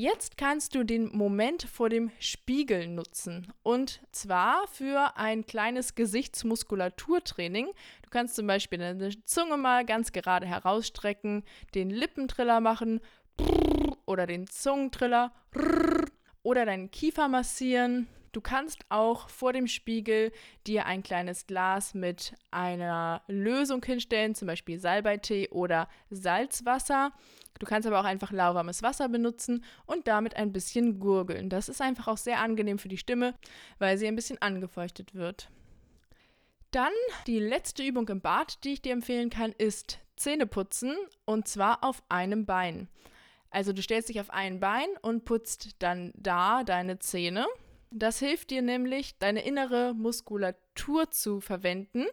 Jetzt 0.00 0.36
kannst 0.36 0.76
du 0.76 0.84
den 0.84 1.10
Moment 1.12 1.64
vor 1.64 1.88
dem 1.88 2.12
Spiegel 2.20 2.86
nutzen 2.86 3.52
und 3.64 4.00
zwar 4.12 4.68
für 4.68 5.16
ein 5.16 5.44
kleines 5.44 5.96
Gesichtsmuskulaturtraining. 5.96 7.66
Du 8.02 8.10
kannst 8.10 8.36
zum 8.36 8.46
Beispiel 8.46 8.78
deine 8.78 9.10
Zunge 9.24 9.56
mal 9.56 9.84
ganz 9.84 10.12
gerade 10.12 10.46
herausstrecken, 10.46 11.42
den 11.74 11.90
Lippentriller 11.90 12.60
machen 12.60 13.00
oder 14.06 14.28
den 14.28 14.46
Zungentriller 14.46 15.32
oder 16.48 16.64
deinen 16.66 16.90
Kiefer 16.90 17.28
massieren 17.28 18.08
Du 18.32 18.40
kannst 18.40 18.84
auch 18.88 19.28
vor 19.28 19.52
dem 19.52 19.66
Spiegel 19.66 20.32
dir 20.66 20.86
ein 20.86 21.02
kleines 21.02 21.46
Glas 21.46 21.94
mit 21.94 22.34
einer 22.50 23.22
Lösung 23.26 23.84
hinstellen, 23.84 24.34
zum 24.34 24.46
Beispiel 24.46 24.78
Salbeitee 24.78 25.48
oder 25.48 25.88
Salzwasser. 26.10 27.12
Du 27.58 27.66
kannst 27.66 27.88
aber 27.88 28.00
auch 28.00 28.04
einfach 28.04 28.30
lauwarmes 28.30 28.82
Wasser 28.82 29.08
benutzen 29.08 29.64
und 29.86 30.06
damit 30.06 30.36
ein 30.36 30.52
bisschen 30.52 31.00
gurgeln. 31.00 31.48
Das 31.48 31.68
ist 31.68 31.80
einfach 31.80 32.06
auch 32.06 32.18
sehr 32.18 32.40
angenehm 32.40 32.78
für 32.78 32.88
die 32.88 32.98
Stimme, 32.98 33.34
weil 33.78 33.98
sie 33.98 34.06
ein 34.06 34.16
bisschen 34.16 34.40
angefeuchtet 34.40 35.14
wird. 35.14 35.48
Dann 36.70 36.92
die 37.26 37.40
letzte 37.40 37.82
Übung 37.82 38.06
im 38.08 38.20
Bad, 38.20 38.62
die 38.62 38.74
ich 38.74 38.82
dir 38.82 38.92
empfehlen 38.92 39.30
kann, 39.30 39.52
ist 39.56 39.98
Zähneputzen 40.16 40.96
und 41.24 41.48
zwar 41.48 41.82
auf 41.82 42.02
einem 42.10 42.44
Bein. 42.44 42.88
Also 43.50 43.72
du 43.72 43.82
stellst 43.82 44.08
dich 44.08 44.20
auf 44.20 44.30
ein 44.30 44.60
Bein 44.60 44.88
und 45.02 45.24
putzt 45.24 45.82
dann 45.82 46.12
da 46.16 46.64
deine 46.64 46.98
Zähne 46.98 47.46
das 47.90 48.18
hilft 48.18 48.50
dir 48.50 48.62
nämlich, 48.62 49.18
deine 49.18 49.44
innere 49.44 49.94
Muskulatur 49.94 51.10
zu 51.10 51.40
verwenden, 51.40 52.04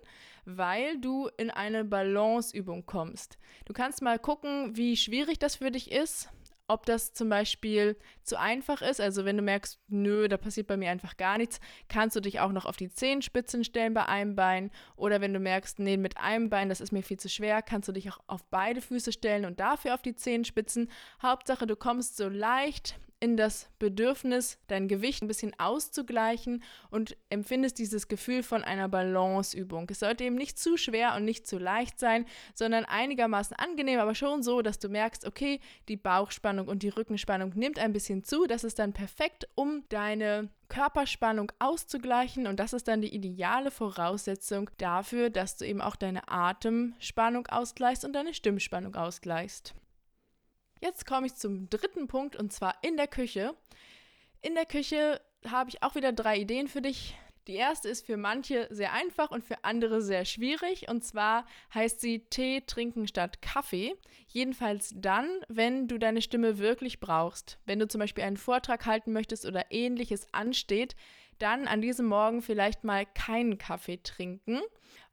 weil 0.45 0.99
du 0.99 1.29
in 1.37 1.49
eine 1.49 1.83
Balanceübung 1.83 2.85
kommst. 2.85 3.37
Du 3.65 3.73
kannst 3.73 4.01
mal 4.01 4.19
gucken, 4.19 4.77
wie 4.77 4.95
schwierig 4.95 5.39
das 5.39 5.57
für 5.57 5.71
dich 5.71 5.91
ist, 5.91 6.29
ob 6.67 6.85
das 6.85 7.13
zum 7.13 7.29
Beispiel 7.29 7.97
zu 8.23 8.39
einfach 8.39 8.81
ist. 8.81 8.99
Also 8.99 9.25
wenn 9.25 9.37
du 9.37 9.43
merkst, 9.43 9.79
nö, 9.87 10.27
da 10.27 10.37
passiert 10.37 10.67
bei 10.67 10.77
mir 10.77 10.89
einfach 10.89 11.17
gar 11.17 11.37
nichts, 11.37 11.59
kannst 11.89 12.15
du 12.15 12.21
dich 12.21 12.39
auch 12.39 12.51
noch 12.51 12.65
auf 12.65 12.77
die 12.77 12.89
Zehenspitzen 12.89 13.63
stellen 13.63 13.93
bei 13.93 14.05
einem 14.05 14.35
Bein. 14.35 14.71
Oder 14.95 15.21
wenn 15.21 15.33
du 15.33 15.39
merkst, 15.39 15.79
nee, 15.79 15.97
mit 15.97 16.17
einem 16.17 16.49
Bein, 16.49 16.69
das 16.69 16.81
ist 16.81 16.91
mir 16.91 17.03
viel 17.03 17.19
zu 17.19 17.29
schwer, 17.29 17.61
kannst 17.61 17.87
du 17.87 17.91
dich 17.91 18.09
auch 18.09 18.19
auf 18.27 18.43
beide 18.45 18.81
Füße 18.81 19.11
stellen 19.11 19.45
und 19.45 19.59
dafür 19.59 19.93
auf 19.93 20.01
die 20.01 20.15
Zehenspitzen. 20.15 20.89
Hauptsache, 21.21 21.67
du 21.67 21.75
kommst 21.75 22.17
so 22.17 22.27
leicht 22.29 22.99
in 23.19 23.37
das 23.37 23.69
Bedürfnis, 23.79 24.59
dein 24.67 24.87
Gewicht 24.87 25.21
ein 25.21 25.27
bisschen 25.27 25.53
auszugleichen 25.57 26.63
und 26.89 27.15
empfindest 27.29 27.79
dieses 27.79 28.07
Gefühl 28.07 28.43
von 28.43 28.63
einer 28.63 28.89
Balanceübung. 28.89 29.87
Es 29.89 29.99
sollte 29.99 30.25
eben 30.25 30.35
nicht 30.35 30.59
zu 30.59 30.77
schwer 30.77 31.15
und 31.15 31.25
nicht 31.25 31.47
zu 31.47 31.57
leicht 31.57 31.99
sein, 31.99 32.25
sondern 32.53 32.85
einigermaßen 32.85 33.55
angenehm, 33.55 33.99
aber 33.99 34.15
schon 34.15 34.43
so, 34.43 34.61
dass 34.61 34.79
du 34.79 34.89
merkst, 34.89 35.25
okay, 35.25 35.59
die 35.87 35.97
Bauchspannung 35.97 36.67
und 36.67 36.83
die 36.83 36.89
Rückenspannung 36.89 37.53
nimmt 37.55 37.79
ein 37.79 37.93
bisschen 37.93 38.23
zu. 38.23 38.45
Das 38.47 38.63
ist 38.63 38.79
dann 38.79 38.93
perfekt, 38.93 39.47
um 39.55 39.83
deine 39.89 40.49
Körperspannung 40.67 41.51
auszugleichen 41.59 42.47
und 42.47 42.59
das 42.59 42.73
ist 42.73 42.87
dann 42.87 43.01
die 43.01 43.13
ideale 43.13 43.71
Voraussetzung 43.71 44.69
dafür, 44.77 45.29
dass 45.29 45.57
du 45.57 45.65
eben 45.65 45.81
auch 45.81 45.95
deine 45.95 46.27
Atemspannung 46.27 47.47
ausgleichst 47.47 48.03
und 48.03 48.13
deine 48.13 48.33
Stimmspannung 48.33 48.95
ausgleichst. 48.95 49.73
Jetzt 50.81 51.05
komme 51.05 51.27
ich 51.27 51.35
zum 51.35 51.69
dritten 51.69 52.07
Punkt 52.07 52.35
und 52.35 52.51
zwar 52.51 52.75
in 52.81 52.97
der 52.97 53.07
Küche. 53.07 53.55
In 54.41 54.55
der 54.55 54.65
Küche 54.65 55.21
habe 55.47 55.69
ich 55.69 55.83
auch 55.83 55.95
wieder 55.95 56.11
drei 56.11 56.37
Ideen 56.37 56.67
für 56.67 56.81
dich. 56.81 57.15
Die 57.47 57.55
erste 57.55 57.89
ist 57.89 58.07
für 58.07 58.17
manche 58.17 58.67
sehr 58.71 58.93
einfach 58.93 59.29
und 59.29 59.43
für 59.43 59.63
andere 59.63 60.01
sehr 60.01 60.25
schwierig. 60.25 60.89
Und 60.89 61.03
zwar 61.03 61.45
heißt 61.75 62.01
sie 62.01 62.25
Tee 62.29 62.61
trinken 62.65 63.07
statt 63.07 63.41
Kaffee. 63.41 63.95
Jedenfalls 64.27 64.93
dann, 64.95 65.27
wenn 65.47 65.87
du 65.87 65.99
deine 65.99 66.23
Stimme 66.23 66.57
wirklich 66.57 66.99
brauchst. 66.99 67.59
Wenn 67.65 67.79
du 67.79 67.87
zum 67.87 67.99
Beispiel 67.99 68.23
einen 68.23 68.37
Vortrag 68.37 68.87
halten 68.87 69.13
möchtest 69.13 69.45
oder 69.45 69.65
ähnliches 69.69 70.27
ansteht, 70.31 70.95
dann 71.37 71.67
an 71.67 71.81
diesem 71.81 72.07
Morgen 72.07 72.41
vielleicht 72.41 72.83
mal 72.83 73.05
keinen 73.05 73.57
Kaffee 73.59 73.97
trinken. 74.01 74.61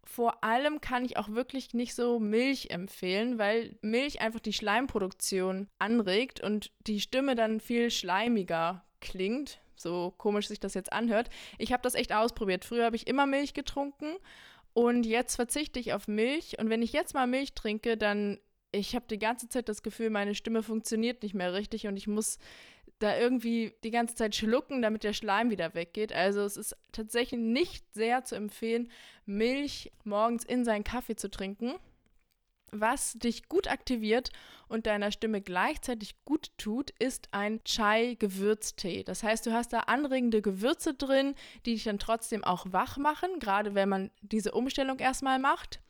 Vor 0.05 0.43
allem 0.43 0.81
kann 0.81 1.05
ich 1.05 1.17
auch 1.17 1.29
wirklich 1.29 1.75
nicht 1.75 1.95
so 1.95 2.19
Milch 2.19 2.71
empfehlen, 2.71 3.39
weil 3.39 3.77
Milch 3.83 4.21
einfach 4.21 4.41
die 4.41 4.53
Schleimproduktion 4.53 5.69
anregt 5.79 6.41
und 6.41 6.73
die 6.87 7.01
Stimme 7.01 7.35
dann 7.35 7.61
viel 7.61 7.91
schleimiger 7.91 8.85
klingt. 9.01 9.61
So 9.77 10.13
komisch 10.17 10.49
sich 10.49 10.61
das 10.61 10.75
jetzt 10.75 10.93
anhört. 10.93 11.31
Ich 11.59 11.73
habe 11.73 11.83
das 11.83 11.95
echt 11.95 12.13
ausprobiert. 12.13 12.65
Früher 12.65 12.85
habe 12.85 12.97
ich 12.97 13.07
immer 13.07 13.27
Milch 13.27 13.55
getrunken 13.55 14.17
und 14.75 15.07
jetzt 15.07 15.37
verzichte 15.37 15.79
ich 15.79 15.93
auf 15.93 16.09
Milch. 16.09 16.59
Und 16.59 16.69
wenn 16.69 16.83
ich 16.83 16.93
jetzt 16.93 17.15
mal 17.15 17.27
Milch 17.27 17.55
trinke, 17.55 17.97
dann 17.97 18.39
ich 18.73 18.95
habe 18.95 19.05
die 19.09 19.19
ganze 19.19 19.49
Zeit 19.49 19.69
das 19.69 19.83
Gefühl, 19.83 20.11
meine 20.11 20.35
Stimme 20.35 20.63
funktioniert 20.63 21.23
nicht 21.23 21.35
mehr 21.35 21.53
richtig 21.53 21.87
und 21.87 21.97
ich 21.97 22.07
muss 22.07 22.39
da 23.03 23.19
irgendwie 23.19 23.75
die 23.85 23.91
ganze 23.91 24.15
Zeit 24.15 24.35
schlucken, 24.35 24.83
damit 24.83 25.05
der 25.05 25.13
Schleim 25.13 25.51
wieder 25.51 25.75
weggeht. 25.75 26.13
Also 26.13 26.41
es 26.41 26.57
ist 26.57 26.77
tatsächlich 26.93 27.41
nicht 27.41 27.85
sehr 27.95 28.25
zu 28.25 28.37
empfehlen, 28.37 28.91
Milch 29.27 29.93
morgens 30.05 30.45
in 30.45 30.65
seinen 30.65 30.85
Kaffee 30.85 31.17
zu 31.17 31.31
trinken. 31.31 31.75
Was 32.75 33.13
dich 33.13 33.51
gut 33.51 33.69
aktiviert 33.69 34.31
und 34.67 34.87
deiner 34.87 35.13
Stimme 35.13 35.43
gleichzeitig 35.43 36.25
gut 36.25 36.51
tut, 36.57 36.91
ist 36.99 37.29
ein 37.31 37.63
Chai-Gewürztee. 37.65 39.05
Das 39.05 39.23
heißt, 39.23 39.45
du 39.45 39.53
hast 39.53 39.75
da 39.75 39.81
anregende 39.81 40.41
Gewürze 40.41 40.95
drin, 40.95 41.35
die 41.67 41.75
dich 41.75 41.85
dann 41.85 41.99
trotzdem 41.99 42.43
auch 42.43 42.65
wach 42.71 42.97
machen, 42.97 43.41
gerade 43.41 43.75
wenn 43.75 43.91
man 43.91 44.11
diese 44.23 44.53
Umstellung 44.53 44.99
erstmal 45.01 45.39
macht. 45.39 45.81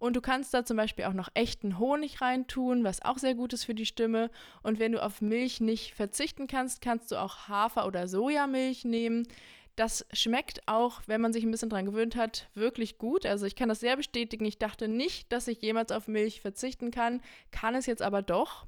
Und 0.00 0.16
du 0.16 0.22
kannst 0.22 0.54
da 0.54 0.64
zum 0.64 0.78
Beispiel 0.78 1.04
auch 1.04 1.12
noch 1.12 1.28
echten 1.34 1.78
Honig 1.78 2.22
reintun, 2.22 2.84
was 2.84 3.02
auch 3.02 3.18
sehr 3.18 3.34
gut 3.34 3.52
ist 3.52 3.64
für 3.64 3.74
die 3.74 3.84
Stimme. 3.84 4.30
Und 4.62 4.78
wenn 4.78 4.92
du 4.92 5.02
auf 5.02 5.20
Milch 5.20 5.60
nicht 5.60 5.94
verzichten 5.94 6.46
kannst, 6.46 6.80
kannst 6.80 7.12
du 7.12 7.16
auch 7.16 7.48
Hafer- 7.48 7.86
oder 7.86 8.08
Sojamilch 8.08 8.86
nehmen. 8.86 9.28
Das 9.76 10.06
schmeckt 10.14 10.66
auch, 10.66 11.02
wenn 11.06 11.20
man 11.20 11.34
sich 11.34 11.44
ein 11.44 11.50
bisschen 11.50 11.68
dran 11.68 11.84
gewöhnt 11.84 12.16
hat, 12.16 12.48
wirklich 12.54 12.96
gut. 12.96 13.26
Also 13.26 13.44
ich 13.44 13.56
kann 13.56 13.68
das 13.68 13.80
sehr 13.80 13.96
bestätigen. 13.96 14.46
Ich 14.46 14.58
dachte 14.58 14.88
nicht, 14.88 15.30
dass 15.30 15.46
ich 15.48 15.60
jemals 15.60 15.92
auf 15.92 16.08
Milch 16.08 16.40
verzichten 16.40 16.90
kann, 16.90 17.20
kann 17.50 17.74
es 17.74 17.84
jetzt 17.84 18.02
aber 18.02 18.22
doch. 18.22 18.66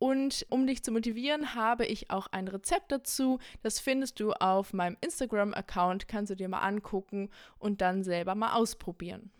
Und 0.00 0.46
um 0.50 0.66
dich 0.66 0.82
zu 0.82 0.90
motivieren, 0.90 1.54
habe 1.54 1.86
ich 1.86 2.10
auch 2.10 2.26
ein 2.32 2.48
Rezept 2.48 2.90
dazu. 2.90 3.38
Das 3.62 3.78
findest 3.78 4.18
du 4.18 4.32
auf 4.32 4.72
meinem 4.72 4.96
Instagram-Account, 5.00 6.08
kannst 6.08 6.30
du 6.30 6.34
dir 6.34 6.48
mal 6.48 6.58
angucken 6.58 7.30
und 7.60 7.80
dann 7.80 8.02
selber 8.02 8.34
mal 8.34 8.54
ausprobieren. 8.54 9.30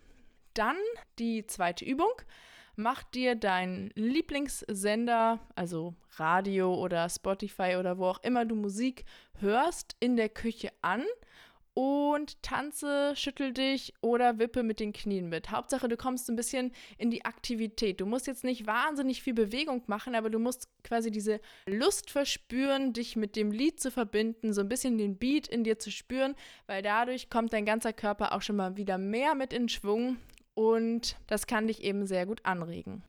Dann 0.53 0.77
die 1.19 1.45
zweite 1.47 1.85
Übung. 1.85 2.13
Mach 2.75 3.03
dir 3.03 3.35
deinen 3.35 3.91
Lieblingssender, 3.93 5.39
also 5.55 5.93
Radio 6.17 6.73
oder 6.73 7.07
Spotify 7.07 7.75
oder 7.79 7.99
wo 7.99 8.05
auch 8.05 8.23
immer 8.23 8.45
du 8.45 8.55
Musik 8.55 9.05
hörst, 9.39 9.95
in 9.99 10.15
der 10.15 10.29
Küche 10.29 10.71
an 10.81 11.03
und 11.75 12.41
tanze, 12.43 13.13
schüttel 13.15 13.51
dich 13.51 13.93
oder 14.01 14.37
wippe 14.37 14.63
mit 14.63 14.79
den 14.79 14.93
Knien 14.93 15.29
mit. 15.29 15.49
Hauptsache, 15.49 15.87
du 15.87 15.97
kommst 15.97 16.29
ein 16.29 16.35
bisschen 16.35 16.71
in 16.97 17.09
die 17.09 17.25
Aktivität. 17.25 17.99
Du 17.99 18.05
musst 18.05 18.27
jetzt 18.27 18.43
nicht 18.43 18.67
wahnsinnig 18.67 19.23
viel 19.23 19.33
Bewegung 19.33 19.83
machen, 19.87 20.13
aber 20.13 20.29
du 20.29 20.39
musst 20.39 20.67
quasi 20.83 21.09
diese 21.09 21.39
Lust 21.65 22.11
verspüren, 22.11 22.93
dich 22.93 23.15
mit 23.15 23.35
dem 23.35 23.51
Lied 23.51 23.79
zu 23.79 23.89
verbinden, 23.89 24.53
so 24.53 24.61
ein 24.61 24.69
bisschen 24.69 24.97
den 24.97 25.17
Beat 25.17 25.47
in 25.47 25.63
dir 25.63 25.79
zu 25.79 25.91
spüren, 25.91 26.35
weil 26.67 26.83
dadurch 26.83 27.29
kommt 27.29 27.53
dein 27.53 27.65
ganzer 27.65 27.93
Körper 27.93 28.33
auch 28.33 28.41
schon 28.41 28.55
mal 28.55 28.77
wieder 28.77 28.99
mehr 28.99 29.33
mit 29.33 29.51
in 29.51 29.67
Schwung 29.67 30.17
und 30.53 31.17
das 31.27 31.47
kann 31.47 31.67
dich 31.67 31.83
eben 31.83 32.05
sehr 32.05 32.25
gut 32.25 32.45
anregen. 32.45 33.03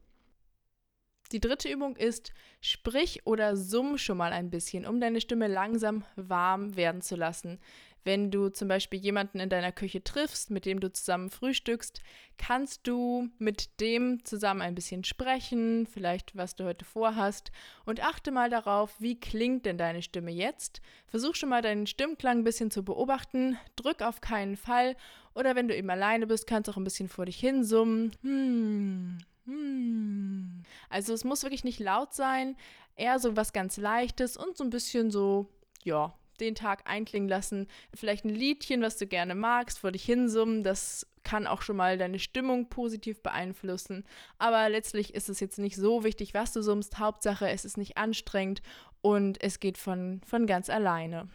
Die 1.33 1.41
dritte 1.41 1.69
Übung 1.69 1.97
ist, 1.97 2.33
sprich 2.61 3.27
oder 3.27 3.57
summ 3.57 3.99
schon 3.99 4.19
mal 4.19 4.33
ein 4.33 4.51
bisschen, 4.51 4.87
um 4.87 5.01
deine 5.01 5.21
Stimme 5.21 5.49
langsam 5.49 6.05
warm 6.17 6.77
werden 6.77 7.03
zu 7.03 7.17
lassen. 7.17 7.59
Wenn 8.05 8.31
du 8.31 8.51
zum 8.51 8.69
Beispiel 8.69 9.01
jemanden 9.01 9.41
in 9.41 9.49
deiner 9.49 9.73
Küche 9.73 10.05
triffst, 10.05 10.51
mit 10.51 10.67
dem 10.67 10.79
du 10.79 10.93
zusammen 10.93 11.31
frühstückst, 11.31 12.03
kannst 12.37 12.87
du 12.87 13.31
mit 13.39 13.81
dem 13.81 14.23
zusammen 14.25 14.61
ein 14.61 14.75
bisschen 14.75 15.05
sprechen, 15.05 15.87
vielleicht 15.87 16.37
was 16.37 16.55
du 16.55 16.65
heute 16.65 16.85
vorhast 16.85 17.51
und 17.87 18.05
achte 18.05 18.31
mal 18.31 18.51
darauf, 18.51 18.95
wie 19.01 19.19
klingt 19.19 19.65
denn 19.65 19.79
deine 19.79 20.03
Stimme 20.03 20.31
jetzt. 20.31 20.83
Versuch 21.07 21.35
schon 21.35 21.49
mal 21.49 21.63
deinen 21.63 21.87
Stimmklang 21.87 22.39
ein 22.39 22.45
bisschen 22.45 22.71
zu 22.71 22.85
beobachten, 22.85 23.57
drück 23.77 24.03
auf 24.03 24.21
keinen 24.21 24.57
Fall 24.57 24.97
oder 25.35 25.57
wenn 25.57 25.69
du 25.69 25.77
eben 25.77 25.89
alleine 25.89 26.27
bist, 26.27 26.47
kannst 26.47 26.69
du 26.69 26.73
auch 26.73 26.77
ein 26.77 26.85
bisschen 26.85 27.09
vor 27.09 27.25
dich 27.25 27.39
hin 27.39 27.65
summen. 27.65 28.13
Hm, 28.23 29.19
hm. 29.47 30.63
Also 30.91 31.15
es 31.15 31.25
muss 31.25 31.43
wirklich 31.43 31.65
nicht 31.65 31.81
laut 31.81 32.13
sein, 32.13 32.57
eher 32.97 33.19
so 33.19 33.37
was 33.37 33.53
ganz 33.53 33.77
Leichtes 33.77 34.37
und 34.37 34.57
so 34.57 34.65
ein 34.65 34.71
bisschen 34.71 35.11
so, 35.11 35.49
ja, 35.83 36.15
den 36.41 36.55
Tag 36.55 36.89
einklingen 36.89 37.29
lassen. 37.29 37.69
Vielleicht 37.95 38.25
ein 38.25 38.35
Liedchen, 38.35 38.83
was 38.83 38.97
du 38.97 39.07
gerne 39.07 39.35
magst, 39.35 39.79
vor 39.79 39.93
dich 39.93 40.05
hinsummen. 40.05 40.63
Das 40.63 41.07
kann 41.23 41.47
auch 41.47 41.63
schon 41.63 41.77
mal 41.77 41.99
deine 41.99 42.19
Stimmung 42.19 42.69
positiv 42.69 43.23
beeinflussen. 43.23 44.05
Aber 44.39 44.69
letztlich 44.69 45.15
ist 45.15 45.29
es 45.29 45.41
jetzt 45.41 45.59
nicht 45.59 45.77
so 45.77 46.05
wichtig, 46.05 46.35
was 46.35 46.53
du 46.53 46.63
summst. 46.63 46.99
Hauptsache, 46.99 47.49
es 47.49 47.65
ist 47.65 47.79
nicht 47.79 47.97
anstrengend 47.97 48.63
und 49.01 49.43
es 49.43 49.61
geht 49.61 49.79
von, 49.79 50.21
von 50.27 50.47
ganz 50.47 50.71
alleine. 50.71 51.29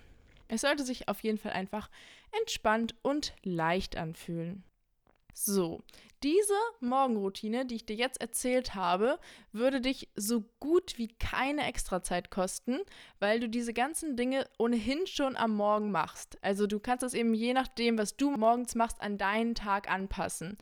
Es 0.47 0.61
sollte 0.61 0.83
sich 0.83 1.07
auf 1.07 1.21
jeden 1.21 1.37
Fall 1.37 1.51
einfach 1.51 1.89
entspannt 2.39 2.95
und 3.01 3.33
leicht 3.43 3.97
anfühlen. 3.97 4.63
So, 5.41 5.81
diese 6.21 6.53
Morgenroutine, 6.81 7.65
die 7.65 7.75
ich 7.75 7.85
dir 7.85 7.95
jetzt 7.95 8.19
erzählt 8.19 8.75
habe, 8.75 9.19
würde 9.53 9.79
dich 9.79 10.09
so 10.13 10.43
gut 10.59 10.97
wie 10.97 11.07
keine 11.07 11.65
Extrazeit 11.65 12.29
kosten, 12.29 12.79
weil 13.19 13.39
du 13.39 13.47
diese 13.47 13.71
ganzen 13.71 14.17
Dinge 14.17 14.49
ohnehin 14.57 15.07
schon 15.07 15.37
am 15.37 15.55
Morgen 15.55 15.91
machst. 15.91 16.37
Also 16.41 16.67
du 16.67 16.81
kannst 16.81 17.05
es 17.05 17.13
eben 17.13 17.33
je 17.33 17.53
nachdem, 17.53 17.97
was 17.97 18.17
du 18.17 18.31
morgens 18.31 18.75
machst, 18.75 18.99
an 18.99 19.17
deinen 19.17 19.55
Tag 19.55 19.89
anpassen. 19.89 20.57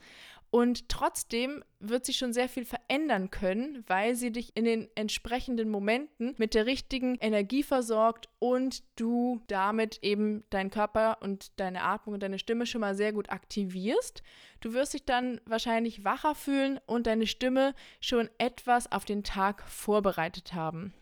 Und 0.50 0.88
trotzdem 0.88 1.64
wird 1.80 2.06
sie 2.06 2.14
schon 2.14 2.32
sehr 2.32 2.48
viel 2.48 2.66
verändern 2.66 3.30
können, 3.30 3.84
weil 3.88 4.16
sie 4.16 4.32
dich 4.32 4.56
in 4.56 4.66
den 4.66 4.88
entsprechenden 4.96 5.70
Momenten 5.70 6.36
mit 6.38 6.54
der 6.54 6.66
richtigen 6.66 7.16
Energie 7.16 7.64
versorgt 7.64 8.30
und 8.40 8.84
du 8.96 9.42
damit 9.48 10.00
eben 10.04 10.44
deinen 10.50 10.72
Körper 10.72 11.18
und 11.22 11.60
deine 11.60 11.84
Atmung 11.84 12.16
und 12.16 12.24
deine 12.24 12.40
Stimme 12.40 12.66
schon 12.66 12.82
mal 12.82 12.96
sehr 12.96 13.12
gut 13.12 13.30
aktivierst. 13.30 14.24
Du 14.62 14.74
wirst 14.74 14.94
dich 14.94 15.06
dann 15.06 15.42
wahrscheinlich 15.46 16.06
wacher 16.06 16.34
fühlen 16.34 16.80
und 16.86 17.08
deine 17.08 17.28
Stimme 17.28 17.76
schon 18.00 18.30
etwas 18.38 18.92
auf 18.92 19.04
den 19.06 19.24
Tag 19.24 19.68
vorbereitet 19.68 20.54
haben. 20.54 20.94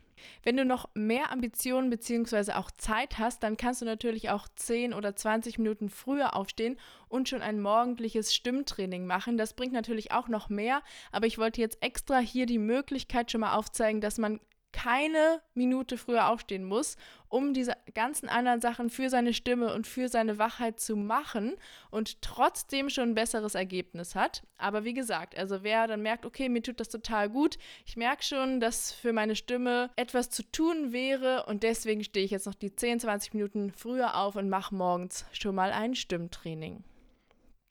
Wenn 0.44 0.58
du 0.58 0.66
noch 0.66 0.90
mehr 0.94 1.32
Ambitionen 1.32 1.90
bzw. 1.90 2.54
auch 2.54 2.72
Zeit 2.72 3.18
hast, 3.18 3.44
dann 3.44 3.58
kannst 3.58 3.82
du 3.82 3.86
natürlich 3.86 4.30
auch 4.30 4.48
10 4.56 4.94
oder 4.94 5.16
20 5.16 5.58
Minuten 5.60 5.90
früher 5.90 6.36
aufstehen 6.36 6.78
und 7.08 7.30
schon 7.30 7.42
ein 7.42 7.62
morgendliches 7.62 8.34
Stimmtraining 8.34 9.06
machen. 9.06 9.38
Das 9.38 9.54
bringt 9.54 9.74
natürlich 9.74 10.12
auch 10.12 10.28
noch 10.28 10.50
mehr, 10.50 10.82
aber 11.12 11.28
ich 11.28 11.38
wollte 11.38 11.62
jetzt 11.62 11.82
extra 11.82 12.20
hier 12.20 12.46
die 12.46 12.60
Möglichkeit 12.60 13.32
schon 13.32 13.42
mal 13.42 13.56
aufzeigen, 13.56 14.02
dass 14.02 14.18
man 14.18 14.40
keine 14.76 15.42
Minute 15.54 15.98
früher 15.98 16.28
aufstehen 16.28 16.66
muss, 16.66 16.98
um 17.30 17.54
diese 17.54 17.78
ganzen 17.94 18.28
anderen 18.28 18.60
Sachen 18.60 18.90
für 18.90 19.10
seine 19.10 19.34
Stimme 19.34 19.74
und 19.74 19.88
für 19.88 20.10
seine 20.10 20.38
Wachheit 20.38 20.82
zu 20.82 20.98
machen 20.98 21.56
und 21.92 22.22
trotzdem 22.22 22.90
schon 22.90 23.12
ein 23.12 23.16
besseres 23.16 23.56
Ergebnis 23.56 24.16
hat. 24.16 24.44
Aber 24.58 24.84
wie 24.84 24.94
gesagt, 24.94 25.38
also 25.38 25.64
wer 25.64 25.88
dann 25.88 26.02
merkt, 26.02 26.26
okay, 26.26 26.50
mir 26.50 26.62
tut 26.62 26.82
das 26.82 26.90
total 26.90 27.30
gut, 27.30 27.58
ich 27.86 27.96
merke 27.96 28.24
schon, 28.24 28.60
dass 28.60 28.92
für 28.92 29.14
meine 29.14 29.38
Stimme 29.38 29.92
etwas 29.96 30.30
zu 30.30 30.44
tun 30.44 30.92
wäre 30.92 31.46
und 31.46 31.64
deswegen 31.64 32.04
stehe 32.04 32.26
ich 32.26 32.32
jetzt 32.32 32.46
noch 32.46 32.54
die 32.54 32.76
10, 32.76 33.00
20 33.00 33.34
Minuten 33.34 33.72
früher 33.72 34.18
auf 34.18 34.36
und 34.36 34.50
mache 34.50 34.76
morgens 34.76 35.26
schon 35.32 35.56
mal 35.56 35.72
ein 35.72 35.96
Stimmtraining. 35.96 36.84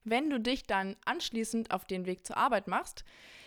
Wenn 0.05 0.31
du 0.31 0.41
dich 0.41 0.63
dann 0.63 0.97
anschließend 1.05 1.71
auf 1.71 1.85
den 1.85 2.07
Weg 2.07 2.27
zur 2.27 2.39
Arbeit 2.39 2.67
machst, 2.67 3.05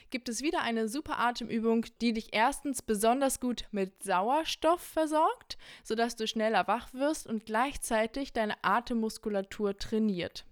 gibt 0.10 0.30
es 0.30 0.42
wieder 0.42 0.62
eine 0.62 0.88
super 0.88 1.20
Atemübung, 1.20 1.86
die 2.02 2.14
dich 2.14 2.30
erstens 2.34 2.82
besonders 2.82 3.40
gut 3.40 3.66
mit 3.72 4.04
Sauerstoff 4.04 4.82
versorgt, 4.82 5.58
sodass 5.84 6.16
du 6.16 6.28
schneller 6.28 6.68
wach 6.68 6.94
wirst 6.94 7.28
und 7.28 7.46
gleichzeitig 7.46 8.34
deine 8.34 8.56
Atemmuskulatur 8.64 9.78
trainiert. 9.78 10.46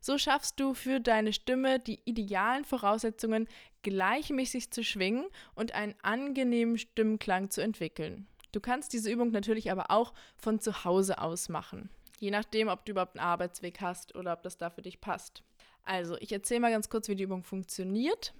So 0.00 0.18
schaffst 0.18 0.60
du 0.60 0.74
für 0.74 1.00
deine 1.00 1.32
Stimme 1.32 1.80
die 1.80 2.00
idealen 2.04 2.64
Voraussetzungen, 2.64 3.48
gleichmäßig 3.82 4.70
zu 4.70 4.84
schwingen 4.84 5.26
und 5.54 5.72
einen 5.72 5.94
angenehmen 6.02 6.76
Stimmklang 6.76 7.48
zu 7.50 7.62
entwickeln. 7.62 8.26
Du 8.52 8.60
kannst 8.60 8.92
diese 8.92 9.10
Übung 9.10 9.30
natürlich 9.30 9.72
aber 9.72 9.90
auch 9.90 10.12
von 10.36 10.60
zu 10.60 10.84
Hause 10.84 11.18
aus 11.18 11.48
machen. 11.48 11.88
Je 12.20 12.30
nachdem, 12.30 12.68
ob 12.68 12.84
du 12.84 12.92
überhaupt 12.92 13.18
einen 13.18 13.26
Arbeitsweg 13.26 13.80
hast 13.80 14.14
oder 14.14 14.32
ob 14.34 14.42
das 14.42 14.56
da 14.56 14.70
für 14.70 14.82
dich 14.82 15.00
passt. 15.00 15.42
Also, 15.84 16.16
ich 16.20 16.32
erzähle 16.32 16.60
mal 16.60 16.70
ganz 16.70 16.88
kurz, 16.88 17.08
wie 17.08 17.16
die 17.16 17.24
Übung 17.24 17.42
funktioniert. 17.42 18.32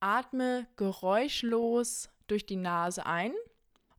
Atme 0.00 0.66
geräuschlos 0.76 2.10
durch 2.26 2.46
die 2.46 2.56
Nase 2.56 3.06
ein 3.06 3.32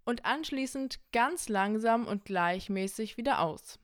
und 0.06 0.26
anschließend 0.26 1.00
ganz 1.12 1.50
langsam 1.50 2.08
und 2.08 2.26
gleichmäßig 2.26 3.18
wieder 3.18 3.42
aus. 3.42 3.80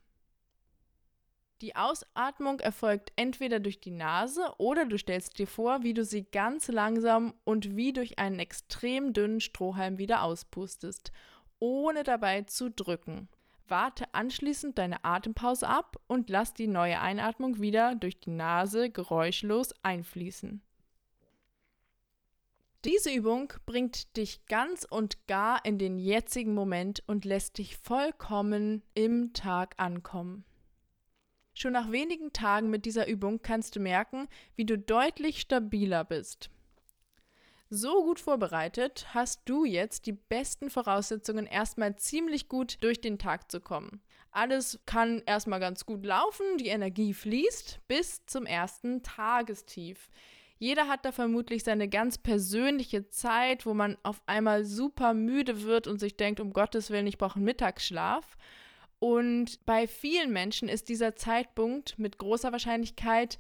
Die 1.62 1.78
Ausatmung 1.78 2.60
erfolgt 2.60 3.14
entweder 3.16 3.62
durch 3.62 3.80
die 3.80 3.92
Nase 3.92 4.54
oder 4.58 4.86
du 4.86 4.98
stellst 4.98 5.40
dir 5.40 5.48
vor, 5.48 5.84
wie 5.84 5.94
du 5.94 6.04
sie 6.04 6.24
ganz 6.24 6.68
langsam 6.68 7.34
und 7.46 7.78
wie 7.78 7.94
durch 7.94 8.20
einen 8.20 8.40
extrem 8.40 9.14
dünnen 9.14 9.40
Strohhalm 9.40 9.98
wieder 9.98 10.24
auspustest, 10.24 11.14
ohne 11.60 12.04
dabei 12.04 12.42
zu 12.42 12.70
drücken. 12.70 13.30
Warte 13.70 14.14
anschließend 14.14 14.78
deine 14.78 15.06
Atempause 15.06 15.68
ab 15.68 15.96
und 16.08 16.30
lass 16.30 16.54
die 16.54 16.68
neue 16.68 17.00
Einatmung 17.00 17.62
wieder 17.62 17.96
durch 17.96 18.20
die 18.20 18.32
Nase 18.32 18.90
geräuschlos 18.90 19.74
einfließen. 19.84 20.62
Diese 22.86 23.14
Übung 23.14 23.54
bringt 23.66 24.18
dich 24.18 24.46
ganz 24.48 24.86
und 24.90 25.26
gar 25.28 25.64
in 25.64 25.78
den 25.78 25.98
jetzigen 25.98 26.54
Moment 26.54 27.02
und 27.08 27.24
lässt 27.24 27.58
dich 27.58 27.78
vollkommen 27.78 28.84
im 28.94 29.32
Tag 29.32 29.76
ankommen. 29.78 30.44
Schon 31.54 31.72
nach 31.72 31.92
wenigen 31.92 32.34
Tagen 32.34 32.70
mit 32.70 32.86
dieser 32.86 33.08
Übung 33.08 33.42
kannst 33.42 33.78
du 33.78 33.80
merken, 33.80 34.28
wie 34.58 34.66
du 34.66 34.78
deutlich 34.78 35.40
stabiler 35.40 36.04
bist. 36.04 36.50
So 37.70 38.04
gut 38.04 38.20
vorbereitet 38.20 39.08
hast 39.14 39.44
du 39.46 39.64
jetzt 39.64 40.06
die 40.06 40.12
besten 40.12 40.70
Voraussetzungen, 40.70 41.46
erstmal 41.46 41.96
ziemlich 41.96 42.50
gut 42.50 42.84
durch 42.84 43.00
den 43.00 43.18
Tag 43.18 43.50
zu 43.50 43.62
kommen. 43.62 44.02
Alles 44.32 44.80
kann 44.86 45.24
erstmal 45.26 45.62
ganz 45.62 45.86
gut 45.86 46.06
laufen, 46.06 46.58
die 46.58 46.68
Energie 46.68 47.14
fließt 47.14 47.80
bis 47.88 48.26
zum 48.26 48.46
ersten 48.46 49.04
Tagestief. 49.04 50.10
Jeder 50.60 50.88
hat 50.88 51.04
da 51.04 51.12
vermutlich 51.12 51.64
seine 51.64 51.90
ganz 51.90 52.18
persönliche 52.18 53.10
Zeit, 53.10 53.66
wo 53.66 53.74
man 53.74 53.98
auf 54.04 54.22
einmal 54.28 54.64
super 54.66 55.14
müde 55.14 55.64
wird 55.64 55.88
und 55.88 56.00
sich 56.00 56.16
denkt, 56.16 56.40
um 56.40 56.54
Gottes 56.54 56.90
Willen, 56.90 57.08
ich 57.08 57.18
brauche 57.18 57.36
einen 57.36 57.46
Mittagsschlaf. 57.46 58.38
Und 59.00 59.66
bei 59.66 59.88
vielen 59.88 60.32
Menschen 60.32 60.70
ist 60.70 60.88
dieser 60.88 61.16
Zeitpunkt 61.16 62.00
mit 62.00 62.18
großer 62.18 62.54
Wahrscheinlichkeit 62.54 63.38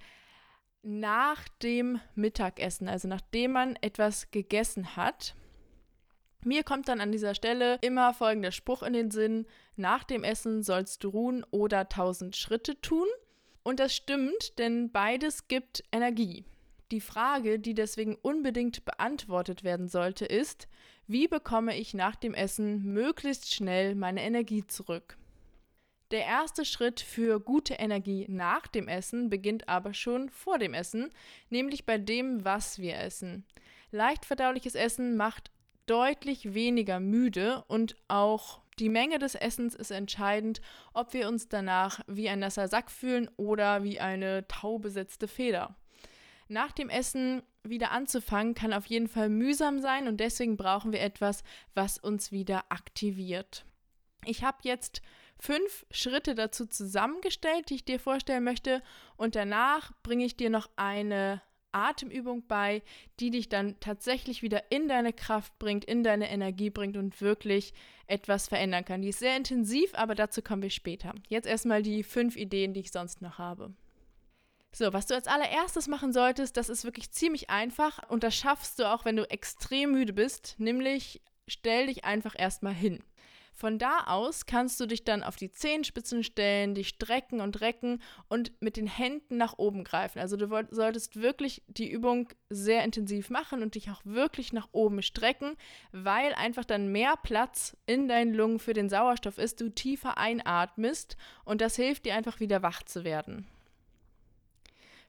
nach 0.81 1.47
dem 1.47 2.01
Mittagessen, 2.15 2.89
also 2.89 3.07
nachdem 3.07 3.53
man 3.53 3.77
etwas 3.77 4.29
gegessen 4.31 4.97
hat. 4.97 5.35
Mir 6.43 6.63
kommt 6.63 6.89
dann 6.89 6.99
an 6.99 7.13
dieser 7.13 7.35
Stelle 7.35 7.77
immer 7.81 8.13
folgender 8.13 8.51
Spruch 8.51 8.83
in 8.83 8.91
den 8.91 9.11
Sinn: 9.11 9.45
Nach 9.77 10.03
dem 10.03 10.25
Essen 10.25 10.61
sollst 10.61 11.03
du 11.03 11.09
ruhen 11.09 11.45
oder 11.51 11.87
tausend 11.87 12.35
Schritte 12.35 12.81
tun. 12.81 13.07
Und 13.63 13.79
das 13.79 13.95
stimmt, 13.95 14.59
denn 14.59 14.91
beides 14.91 15.47
gibt 15.47 15.85
Energie. 15.93 16.43
Die 16.93 17.01
Frage, 17.01 17.57
die 17.57 17.73
deswegen 17.73 18.15
unbedingt 18.21 18.85
beantwortet 18.85 19.63
werden 19.63 19.87
sollte, 19.87 20.25
ist, 20.25 20.67
wie 21.07 21.27
bekomme 21.27 21.75
ich 21.75 21.95
nach 21.95 22.15
dem 22.15 22.35
Essen 22.35 22.83
möglichst 22.83 23.51
schnell 23.51 23.95
meine 23.95 24.21
Energie 24.21 24.67
zurück? 24.67 25.17
Der 26.11 26.23
erste 26.23 26.65
Schritt 26.65 27.01
für 27.01 27.39
gute 27.39 27.73
Energie 27.73 28.27
nach 28.29 28.67
dem 28.67 28.87
Essen 28.87 29.31
beginnt 29.31 29.67
aber 29.67 29.95
schon 29.95 30.29
vor 30.29 30.59
dem 30.59 30.75
Essen, 30.75 31.09
nämlich 31.49 31.87
bei 31.87 31.97
dem, 31.97 32.45
was 32.45 32.77
wir 32.77 32.99
essen. 32.99 33.43
Leicht 33.89 34.23
verdauliches 34.23 34.75
Essen 34.75 35.17
macht 35.17 35.49
deutlich 35.87 36.53
weniger 36.53 36.99
müde 36.99 37.63
und 37.69 37.95
auch 38.07 38.61
die 38.77 38.89
Menge 38.89 39.17
des 39.17 39.33
Essens 39.33 39.73
ist 39.73 39.89
entscheidend, 39.89 40.61
ob 40.93 41.13
wir 41.13 41.27
uns 41.27 41.49
danach 41.49 42.01
wie 42.05 42.29
ein 42.29 42.37
nasser 42.37 42.67
Sack 42.67 42.91
fühlen 42.91 43.31
oder 43.35 43.83
wie 43.83 43.99
eine 43.99 44.47
taubesetzte 44.47 45.27
Feder 45.27 45.75
nach 46.47 46.71
dem 46.71 46.89
Essen 46.89 47.43
wieder 47.63 47.91
anzufangen, 47.91 48.55
kann 48.55 48.73
auf 48.73 48.85
jeden 48.87 49.07
Fall 49.07 49.29
mühsam 49.29 49.79
sein 49.79 50.07
und 50.07 50.17
deswegen 50.17 50.57
brauchen 50.57 50.91
wir 50.91 51.01
etwas, 51.01 51.43
was 51.73 51.97
uns 51.97 52.31
wieder 52.31 52.65
aktiviert. 52.69 53.65
Ich 54.25 54.43
habe 54.43 54.57
jetzt 54.63 55.01
fünf 55.39 55.85
Schritte 55.91 56.35
dazu 56.35 56.65
zusammengestellt, 56.65 57.69
die 57.69 57.75
ich 57.75 57.85
dir 57.85 57.99
vorstellen 57.99 58.43
möchte 58.43 58.81
und 59.17 59.35
danach 59.35 59.91
bringe 60.03 60.25
ich 60.25 60.37
dir 60.37 60.49
noch 60.49 60.69
eine 60.75 61.41
Atemübung 61.73 62.45
bei, 62.47 62.83
die 63.19 63.31
dich 63.31 63.49
dann 63.49 63.79
tatsächlich 63.79 64.41
wieder 64.41 64.71
in 64.71 64.87
deine 64.87 65.11
Kraft 65.11 65.57
bringt, 65.59 65.83
in 65.85 66.03
deine 66.03 66.29
Energie 66.29 66.69
bringt 66.69 66.97
und 66.97 67.19
wirklich 67.19 67.73
etwas 68.07 68.47
verändern 68.47 68.85
kann. 68.85 69.01
Die 69.01 69.09
ist 69.09 69.19
sehr 69.19 69.35
intensiv, 69.35 69.93
aber 69.93 70.15
dazu 70.15 70.41
kommen 70.41 70.61
wir 70.61 70.69
später. 70.69 71.13
Jetzt 71.27 71.47
erstmal 71.47 71.81
die 71.81 72.03
fünf 72.03 72.35
Ideen, 72.35 72.73
die 72.73 72.81
ich 72.81 72.91
sonst 72.91 73.21
noch 73.21 73.37
habe. 73.37 73.73
So, 74.75 74.91
was 74.91 75.05
du 75.05 75.13
als 75.13 75.27
allererstes 75.27 75.87
machen 75.87 76.11
solltest, 76.13 76.57
das 76.57 76.67
ist 76.67 76.83
wirklich 76.83 77.11
ziemlich 77.11 77.51
einfach 77.51 78.09
und 78.09 78.23
das 78.23 78.35
schaffst 78.35 78.79
du 78.79 78.91
auch, 78.91 79.05
wenn 79.05 79.15
du 79.15 79.29
extrem 79.29 79.91
müde 79.91 80.13
bist, 80.13 80.55
nämlich 80.57 81.21
stell 81.47 81.85
dich 81.85 82.05
einfach 82.05 82.33
erstmal 82.35 82.73
hin. 82.73 83.03
Von 83.55 83.77
da 83.77 84.05
aus 84.07 84.47
kannst 84.47 84.79
du 84.79 84.87
dich 84.87 85.03
dann 85.03 85.21
auf 85.21 85.35
die 85.35 85.51
Zehenspitzen 85.51 86.23
stellen, 86.23 86.73
dich 86.73 86.87
strecken 86.87 87.39
und 87.39 87.61
recken 87.61 88.01
und 88.27 88.51
mit 88.61 88.77
den 88.77 88.87
Händen 88.87 89.37
nach 89.37 89.59
oben 89.59 89.83
greifen. 89.83 90.17
Also 90.17 90.37
du 90.37 90.47
solltest 90.71 91.21
wirklich 91.21 91.61
die 91.67 91.91
Übung 91.91 92.29
sehr 92.49 92.83
intensiv 92.83 93.29
machen 93.29 93.61
und 93.61 93.75
dich 93.75 93.91
auch 93.91 94.01
wirklich 94.05 94.53
nach 94.53 94.69
oben 94.71 95.03
strecken, 95.03 95.55
weil 95.91 96.33
einfach 96.33 96.65
dann 96.65 96.91
mehr 96.91 97.13
Platz 97.21 97.77
in 97.85 98.07
deinen 98.07 98.33
Lungen 98.33 98.57
für 98.57 98.73
den 98.73 98.89
Sauerstoff 98.89 99.37
ist, 99.37 99.61
du 99.61 99.69
tiefer 99.69 100.17
einatmest 100.17 101.15
und 101.45 101.61
das 101.61 101.75
hilft 101.75 102.05
dir 102.05 102.15
einfach 102.15 102.39
wieder 102.39 102.63
wach 102.63 102.81
zu 102.81 103.03
werden. 103.03 103.47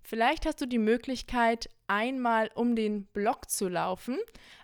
Vielleicht 0.04 0.46
hast 0.46 0.60
du 0.60 0.66
die 0.66 0.78
Möglichkeit, 0.78 1.68
einmal 1.86 2.50
um 2.54 2.76
den 2.76 3.06
Block 3.06 3.50
zu 3.50 3.68
laufen, 3.68 4.18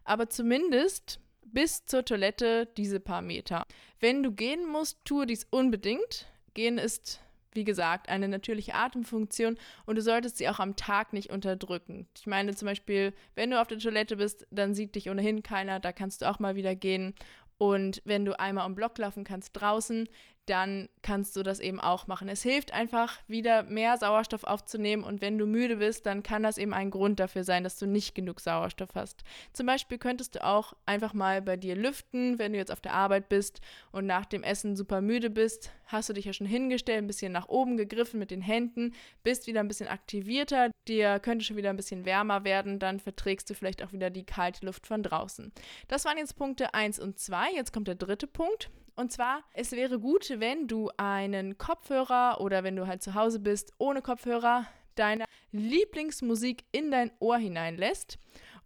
aber 0.05 0.29
zumindest 0.29 1.18
bis 1.42 1.87
zur 1.87 2.05
Toilette 2.05 2.66
diese 2.76 3.00
paar 3.00 3.22
Meter. 3.22 3.64
Wenn 3.98 4.22
du 4.22 4.33
gehen 4.33 4.66
musst, 4.66 5.05
tue 5.05 5.26
dies 5.26 5.46
unbedingt. 5.50 6.26
Gehen 6.55 6.79
ist 6.79 7.20
wie 7.53 7.64
gesagt, 7.64 8.09
eine 8.09 8.29
natürliche 8.29 8.74
Atemfunktion 8.74 9.59
und 9.87 9.96
du 9.96 10.03
solltest 10.03 10.38
sie 10.38 10.48
auch 10.48 10.61
am 10.61 10.76
Tag 10.76 11.12
nicht 11.12 11.31
unterdrücken. 11.31 12.07
Ich 12.16 12.26
meine 12.26 12.55
zum 12.55 12.66
Beispiel, 12.66 13.12
wenn 13.35 13.50
du 13.50 13.61
auf 13.61 13.66
der 13.66 13.79
Toilette 13.79 14.16
bist, 14.16 14.46
dann 14.50 14.74
sieht 14.74 14.94
dich 14.94 15.11
ohnehin 15.11 15.42
keiner, 15.42 15.81
da 15.81 15.92
kannst 15.92 16.22
du 16.22 16.31
auch 16.31 16.38
mal 16.38 16.55
wieder 16.55 16.74
gehen. 16.76 17.14
Und 17.59 18.00
wenn 18.05 18.24
du 18.24 18.38
einmal 18.38 18.64
am 18.64 18.74
Block 18.74 18.96
laufen 18.98 19.24
kannst 19.24 19.50
draußen, 19.53 20.09
dann 20.51 20.89
kannst 21.03 21.37
du 21.37 21.45
das 21.45 21.61
eben 21.61 21.79
auch 21.79 22.09
machen. 22.09 22.29
Es 22.29 22.43
hilft 22.43 22.75
einfach, 22.75 23.19
wieder 23.29 23.63
mehr 23.63 23.97
Sauerstoff 23.97 24.43
aufzunehmen 24.43 25.05
und 25.05 25.21
wenn 25.21 25.39
du 25.39 25.47
müde 25.47 25.77
bist, 25.77 26.07
dann 26.07 26.25
kann 26.25 26.43
das 26.43 26.59
eben 26.59 26.75
ein 26.75 26.91
Grund 26.91 27.21
dafür 27.21 27.45
sein, 27.45 27.63
dass 27.63 27.79
du 27.79 27.87
nicht 27.87 28.17
genug 28.17 28.41
Sauerstoff 28.41 28.91
hast. 28.97 29.23
Zum 29.53 29.67
Beispiel 29.67 29.97
könntest 29.99 30.35
du 30.35 30.45
auch 30.45 30.75
einfach 30.87 31.15
mal 31.15 31.41
bei 31.41 31.57
dir 31.57 31.77
lüften, 31.77 32.41
wenn 32.41 32.53
du 32.53 32.59
jetzt 32.59 32.73
auf 32.73 32.81
der 32.81 32.95
Arbeit 32.95 33.29
bist 33.29 33.61
und 33.93 34.07
nach 34.07 34.27
dem 34.27 34.43
Essen 34.43 34.75
super 34.75 35.01
müde 35.01 35.31
bist, 35.31 35.71
hast 35.87 36.09
du 36.09 36.15
dich 36.15 36.25
ja 36.25 36.33
schon 36.33 36.49
hingestellt, 36.49 36.99
ein 36.99 37.07
bisschen 37.07 37.33
nach 37.33 37.49
oben 37.49 37.77
gegriffen 37.77 38.19
mit 38.19 38.33
den 38.33 38.43
Händen, 38.43 38.95
bist 39.23 39.47
wieder 39.47 39.61
ein 39.61 39.69
bisschen 39.69 39.89
aktivierter, 39.89 40.71
dir 40.89 41.21
könnte 41.21 41.45
schon 41.45 41.57
wieder 41.57 41.71
ein 41.71 41.77
bisschen 41.77 42.05
wärmer 42.05 42.43
werden, 42.43 42.81
dann 42.81 42.99
verträgst 42.99 43.49
du 43.49 43.55
vielleicht 43.55 43.85
auch 43.85 43.93
wieder 43.93 44.11
die 44.11 44.27
kalte 44.27 44.67
Luft 44.67 44.89
von 44.89 45.05
draußen. 45.05 45.53
Das 45.87 46.05
waren 46.05 46.19
jetzt 46.19 46.37
Punkte 46.37 46.75
1 46.75 46.99
und 46.99 47.21
2, 47.21 47.53
jetzt 47.55 47.73
kommt 47.73 47.87
der 47.87 47.95
dritte 47.95 48.27
Punkt. 48.27 48.69
Und 49.01 49.11
zwar, 49.11 49.45
es 49.55 49.73
wäre 49.73 49.99
gut, 49.99 50.29
wenn 50.41 50.69
du 50.69 50.91
einen 50.99 51.57
Kopfhörer 51.57 52.39
oder 52.39 52.65
wenn 52.65 52.77
du 52.77 52.87
halt 52.87 53.03
zu 53.03 53.15
Hause 53.15 53.41
bist, 53.41 53.73
ohne 53.79 54.03
Kopfhörer, 54.03 54.67
deine 54.95 55.25
Lieblingsmusik 55.53 56.65
in 56.71 56.91
dein 56.91 57.11
Ohr 57.19 57.39
hineinlässt. 57.39 58.19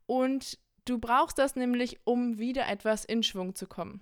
Und 0.07 0.59
du 0.87 0.99
brauchst 0.99 1.39
das 1.39 1.55
nämlich, 1.55 2.01
um 2.03 2.41
wieder 2.41 2.67
etwas 2.67 3.05
in 3.05 3.23
Schwung 3.23 3.55
zu 3.55 3.69
kommen. 3.69 4.01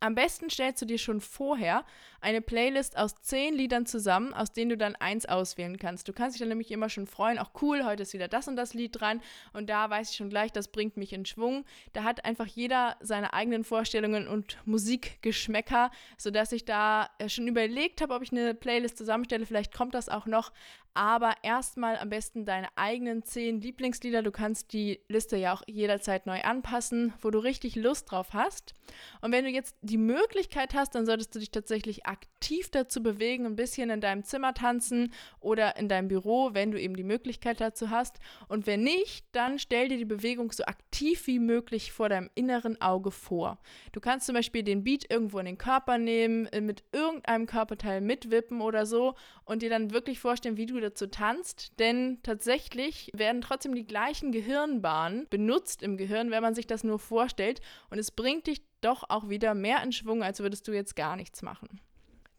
Am 0.00 0.14
besten 0.14 0.50
stellst 0.50 0.82
du 0.82 0.86
dir 0.86 0.98
schon 0.98 1.20
vorher 1.20 1.84
eine 2.20 2.40
Playlist 2.40 2.96
aus 2.96 3.14
zehn 3.20 3.54
Liedern 3.54 3.86
zusammen, 3.86 4.32
aus 4.34 4.52
denen 4.52 4.70
du 4.70 4.76
dann 4.76 4.96
eins 4.96 5.26
auswählen 5.26 5.78
kannst. 5.78 6.08
Du 6.08 6.12
kannst 6.12 6.36
dich 6.36 6.40
dann 6.40 6.48
nämlich 6.48 6.70
immer 6.70 6.88
schon 6.88 7.06
freuen, 7.06 7.38
auch 7.38 7.50
cool, 7.62 7.84
heute 7.84 8.02
ist 8.02 8.12
wieder 8.12 8.28
das 8.28 8.48
und 8.48 8.56
das 8.56 8.74
Lied 8.74 9.00
dran 9.00 9.20
und 9.52 9.68
da 9.68 9.90
weiß 9.90 10.10
ich 10.10 10.16
schon 10.16 10.30
gleich, 10.30 10.52
das 10.52 10.68
bringt 10.68 10.96
mich 10.96 11.12
in 11.12 11.26
Schwung. 11.26 11.64
Da 11.92 12.04
hat 12.04 12.24
einfach 12.24 12.46
jeder 12.46 12.96
seine 13.00 13.32
eigenen 13.32 13.64
Vorstellungen 13.64 14.28
und 14.28 14.58
Musikgeschmäcker, 14.64 15.90
sodass 16.16 16.52
ich 16.52 16.64
da 16.64 17.10
äh, 17.18 17.28
schon 17.28 17.48
überlegt 17.48 18.00
habe, 18.00 18.14
ob 18.14 18.22
ich 18.22 18.32
eine 18.32 18.54
Playlist 18.54 18.98
zusammenstelle. 18.98 19.46
Vielleicht 19.46 19.74
kommt 19.74 19.94
das 19.94 20.08
auch 20.08 20.26
noch, 20.26 20.52
aber 20.94 21.34
erstmal 21.42 21.96
am 21.96 22.10
besten 22.10 22.44
deine 22.44 22.68
eigenen 22.76 23.22
zehn 23.22 23.60
Lieblingslieder. 23.60 24.22
Du 24.22 24.30
kannst 24.30 24.72
die 24.72 25.00
Liste 25.08 25.36
ja 25.36 25.54
auch 25.54 25.62
jederzeit 25.66 26.26
neu 26.26 26.42
anpassen, 26.42 27.14
wo 27.22 27.30
du 27.30 27.38
richtig 27.38 27.76
Lust 27.76 28.10
drauf 28.10 28.34
hast. 28.34 28.74
Und 29.22 29.32
wenn 29.32 29.44
du 29.44 29.50
jetzt 29.50 29.76
die 29.80 29.96
Möglichkeit 29.96 30.74
hast, 30.74 30.94
dann 30.94 31.06
solltest 31.06 31.34
du 31.34 31.38
dich 31.38 31.50
tatsächlich 31.50 32.04
aktiv 32.04 32.70
dazu 32.70 33.02
bewegen, 33.02 33.46
ein 33.46 33.56
bisschen 33.56 33.88
in 33.88 34.00
deinem 34.00 34.24
Zimmer 34.24 34.52
tanzen 34.52 35.12
oder 35.40 35.76
in 35.76 35.88
deinem 35.88 36.08
Büro, 36.08 36.50
wenn 36.52 36.70
du 36.70 36.80
eben 36.80 36.96
die 36.96 37.04
Möglichkeit 37.04 37.60
dazu 37.60 37.88
hast. 37.88 38.18
Und 38.48 38.66
wenn 38.66 38.82
nicht, 38.82 39.24
dann 39.32 39.58
stell 39.58 39.88
dir 39.88 39.96
die 39.96 40.04
Bewegung 40.04 40.52
so 40.52 40.64
aktiv 40.64 41.26
wie 41.26 41.38
möglich 41.38 41.92
vor 41.92 42.10
deinem 42.10 42.28
inneren 42.34 42.80
Auge 42.82 43.10
vor. 43.10 43.58
Du 43.92 44.00
kannst 44.00 44.26
zum 44.26 44.34
Beispiel 44.34 44.62
den 44.62 44.84
Beat 44.84 45.10
irgendwo 45.10 45.38
in 45.38 45.46
den 45.46 45.58
Körper 45.58 45.96
nehmen, 45.96 46.48
mit 46.60 46.84
irgendeinem 46.92 47.46
Körperteil 47.46 48.02
mitwippen 48.02 48.60
oder 48.60 48.84
so 48.84 49.14
und 49.44 49.62
dir 49.62 49.70
dann 49.70 49.92
wirklich 49.92 50.18
vorstellen, 50.18 50.56
wie 50.56 50.66
du 50.66 50.81
dazu 50.82 51.06
tanzt, 51.06 51.78
denn 51.78 52.18
tatsächlich 52.22 53.10
werden 53.14 53.40
trotzdem 53.40 53.74
die 53.74 53.86
gleichen 53.86 54.32
Gehirnbahnen 54.32 55.26
benutzt 55.30 55.82
im 55.82 55.96
Gehirn, 55.96 56.30
wenn 56.30 56.42
man 56.42 56.54
sich 56.54 56.66
das 56.66 56.84
nur 56.84 56.98
vorstellt 56.98 57.60
und 57.90 57.98
es 57.98 58.10
bringt 58.10 58.46
dich 58.46 58.62
doch 58.80 59.04
auch 59.08 59.28
wieder 59.28 59.54
mehr 59.54 59.82
in 59.82 59.92
Schwung, 59.92 60.22
als 60.22 60.40
würdest 60.40 60.68
du 60.68 60.72
jetzt 60.72 60.96
gar 60.96 61.16
nichts 61.16 61.42
machen. 61.42 61.80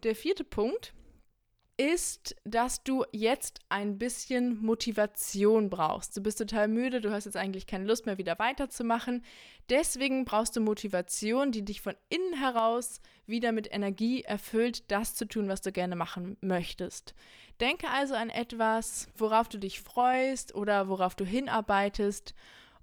Der 0.03 0.15
vierte 0.15 0.43
Punkt 0.43 0.93
ist, 1.77 2.35
dass 2.43 2.83
du 2.83 3.03
jetzt 3.11 3.59
ein 3.69 3.97
bisschen 3.97 4.63
Motivation 4.63 5.69
brauchst. 5.69 6.15
Du 6.15 6.21
bist 6.21 6.37
total 6.37 6.67
müde, 6.67 7.01
du 7.01 7.11
hast 7.11 7.25
jetzt 7.25 7.37
eigentlich 7.37 7.65
keine 7.65 7.85
Lust 7.85 8.05
mehr 8.05 8.17
wieder 8.17 8.37
weiterzumachen. 8.37 9.23
Deswegen 9.69 10.25
brauchst 10.25 10.55
du 10.55 10.61
Motivation, 10.61 11.51
die 11.51 11.65
dich 11.65 11.81
von 11.81 11.95
innen 12.09 12.39
heraus 12.39 13.01
wieder 13.25 13.51
mit 13.51 13.73
Energie 13.73 14.21
erfüllt, 14.21 14.91
das 14.91 15.15
zu 15.15 15.27
tun, 15.27 15.47
was 15.49 15.61
du 15.61 15.71
gerne 15.71 15.95
machen 15.95 16.37
möchtest. 16.41 17.15
Denke 17.59 17.87
also 17.89 18.13
an 18.13 18.29
etwas, 18.29 19.07
worauf 19.17 19.49
du 19.49 19.57
dich 19.57 19.81
freust 19.81 20.53
oder 20.53 20.89
worauf 20.89 21.15
du 21.15 21.25
hinarbeitest. 21.25 22.35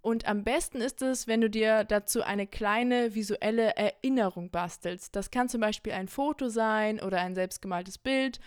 Und 0.02 0.26
am 0.26 0.44
besten 0.44 0.80
ist 0.80 1.02
es, 1.02 1.26
wenn 1.26 1.42
du 1.42 1.50
dir 1.50 1.84
dazu 1.84 2.22
eine 2.22 2.46
kleine 2.46 3.14
visuelle 3.14 3.76
Erinnerung 3.76 4.50
bastelst. 4.50 5.14
Das 5.14 5.30
kann 5.30 5.48
zum 5.48 5.60
Beispiel 5.60 5.92
ein 5.92 6.08
Foto 6.08 6.48
sein 6.48 7.00
oder 7.00 7.20
ein 7.20 7.34
selbstgemaltes 7.34 7.98
Bild 7.98 8.40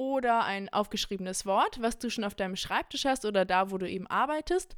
oder 0.00 0.44
ein 0.46 0.70
aufgeschriebenes 0.70 1.44
Wort, 1.44 1.82
was 1.82 1.98
du 1.98 2.08
schon 2.08 2.24
auf 2.24 2.34
deinem 2.34 2.56
Schreibtisch 2.56 3.04
hast 3.04 3.26
oder 3.26 3.44
da, 3.44 3.70
wo 3.70 3.76
du 3.76 3.86
eben 3.86 4.06
arbeitest. 4.06 4.74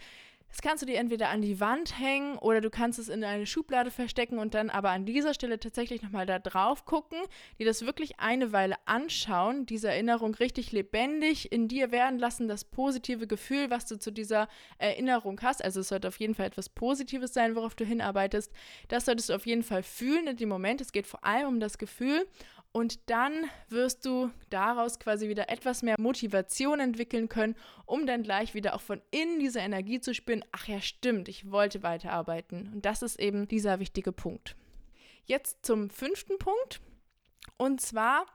Das 0.49 0.61
kannst 0.61 0.83
du 0.83 0.87
dir 0.87 0.99
entweder 0.99 1.29
an 1.29 1.41
die 1.41 1.61
Wand 1.61 1.97
hängen 1.99 2.37
oder 2.39 2.61
du 2.61 2.71
kannst 2.71 2.99
es 2.99 3.09
in 3.09 3.23
eine 3.23 3.47
Schublade 3.47 3.93
verstecken 3.93 4.41
und 4.41 4.53
dann 4.53 4.69
aber 4.69 4.91
an 4.91 5.07
dieser 5.07 5.33
Stelle 5.33 5.61
tatsächlich 5.61 6.03
nochmal 6.03 6.27
da 6.27 6.41
drauf 6.41 6.85
gucken, 6.87 7.19
dir 7.59 7.65
das 7.65 7.87
wirklich 7.87 8.19
eine 8.19 8.53
Weile 8.53 8.75
anschauen, 8.85 9.65
diese 9.65 9.89
Erinnerung 9.89 10.35
richtig 10.35 10.73
lebendig 10.73 11.53
in 11.53 11.69
dir 11.69 11.93
werden 11.93 12.19
lassen, 12.19 12.49
das 12.49 12.65
positive 12.65 13.29
Gefühl, 13.29 13.71
was 13.71 13.87
du 13.87 14.01
zu 14.01 14.11
dieser 14.11 14.49
Erinnerung 14.77 15.41
hast. 15.41 15.65
Also 15.65 15.81
es 15.81 15.89
sollte 15.89 16.09
auf 16.09 16.19
jeden 16.19 16.35
Fall 16.35 16.47
etwas 16.47 16.69
Positives 16.69 17.33
sein, 17.33 17.55
worauf 17.55 17.77
du 17.77 17.85
hinarbeitest. 17.85 18.53
Das 18.89 19.05
solltest 19.05 19.31
du 19.31 19.35
auf 19.35 19.47
jeden 19.47 19.63
Fall 19.63 19.85
fühlen 19.85 20.27
in 20.27 20.37
dem 20.37 20.49
Moment. 20.49 20.81
Es 20.81 20.91
geht 20.91 21.07
vor 21.07 21.25
allem 21.25 21.47
um 21.47 21.61
das 21.61 21.79
Gefühl 21.79 22.27
und 22.73 23.11
dann 23.11 23.51
wirst 23.69 24.05
du 24.07 24.31
daraus 24.49 24.99
quasi 24.99 25.29
wieder 25.29 25.51
etwas 25.51 25.83
mehr 25.83 25.97
Motivation 25.99 26.81
entwickeln 26.81 27.29
können, 27.29 27.55
um 27.85 28.07
dann 28.07 28.23
gleich 28.23 28.55
wieder 28.55 28.75
auch 28.75 28.81
von 28.81 29.03
innen 29.11 29.39
diese 29.39 29.61
Energie 29.61 30.01
zu 30.01 30.15
spüren. 30.15 30.45
Ach 30.53 30.67
ja, 30.67 30.81
stimmt, 30.81 31.29
ich 31.29 31.51
wollte 31.51 31.83
weiterarbeiten. 31.83 32.73
Und 32.73 32.87
das 32.87 33.03
ist 33.03 33.21
eben 33.21 33.47
dieser 33.47 33.79
wichtige 33.79 34.13
Punkt. 34.13 34.57
Jetzt 35.27 35.65
zum 35.65 35.91
fünften 35.91 36.39
Punkt. 36.39 36.81
Und 37.59 37.81
zwar 37.81 38.27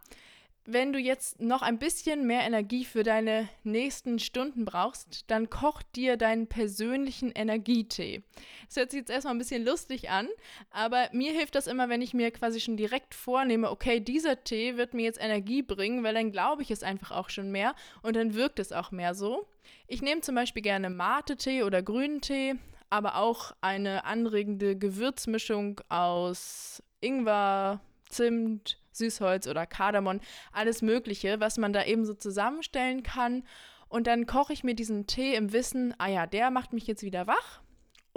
wenn 0.67 0.91
du 0.91 0.99
jetzt 0.99 1.39
noch 1.39 1.61
ein 1.61 1.79
bisschen 1.79 2.27
mehr 2.27 2.41
Energie 2.41 2.83
für 2.83 3.03
deine 3.03 3.47
nächsten 3.63 4.19
Stunden 4.19 4.65
brauchst, 4.65 5.31
dann 5.31 5.49
koch 5.49 5.81
dir 5.81 6.17
deinen 6.17 6.47
persönlichen 6.47 7.31
Energietee. 7.31 8.21
Das 8.67 8.75
hört 8.75 8.91
sich 8.91 8.99
jetzt 8.99 9.09
erstmal 9.09 9.33
ein 9.33 9.37
bisschen 9.37 9.63
lustig 9.63 10.09
an, 10.09 10.27
aber 10.69 11.07
mir 11.13 11.31
hilft 11.31 11.55
das 11.55 11.67
immer, 11.67 11.87
wenn 11.87 12.01
ich 12.01 12.13
mir 12.13 12.31
quasi 12.31 12.59
schon 12.59 12.75
direkt 12.75 13.15
vornehme, 13.15 13.71
okay, 13.71 14.01
dieser 14.01 14.43
Tee 14.43 14.75
wird 14.75 14.93
mir 14.93 15.03
jetzt 15.03 15.21
Energie 15.21 15.61
bringen, 15.61 16.03
weil 16.03 16.13
dann 16.13 16.33
glaube 16.33 16.63
ich 16.63 16.69
es 16.69 16.83
einfach 16.83 17.11
auch 17.11 17.29
schon 17.29 17.49
mehr 17.49 17.73
und 18.01 18.17
dann 18.17 18.33
wirkt 18.33 18.59
es 18.59 18.73
auch 18.73 18.91
mehr 18.91 19.15
so. 19.15 19.47
Ich 19.87 20.01
nehme 20.01 20.19
zum 20.19 20.35
Beispiel 20.35 20.63
gerne 20.63 20.89
Mate-Tee 20.89 21.63
oder 21.63 21.81
grünen 21.81 22.19
Tee, 22.19 22.55
aber 22.89 23.15
auch 23.15 23.53
eine 23.61 24.03
anregende 24.03 24.77
Gewürzmischung 24.77 25.79
aus 25.87 26.83
Ingwer, 26.99 27.79
Zimt, 28.09 28.79
Süßholz 28.97 29.47
oder 29.47 29.65
Kardamom, 29.65 30.19
alles 30.51 30.81
Mögliche, 30.81 31.39
was 31.39 31.57
man 31.57 31.73
da 31.73 31.83
eben 31.85 32.05
so 32.05 32.13
zusammenstellen 32.13 33.03
kann. 33.03 33.43
Und 33.89 34.07
dann 34.07 34.25
koche 34.25 34.53
ich 34.53 34.63
mir 34.63 34.75
diesen 34.75 35.07
Tee 35.07 35.35
im 35.35 35.53
Wissen, 35.53 35.93
ah 35.97 36.07
ja, 36.07 36.25
der 36.25 36.51
macht 36.51 36.73
mich 36.73 36.87
jetzt 36.87 37.03
wieder 37.03 37.27
wach 37.27 37.61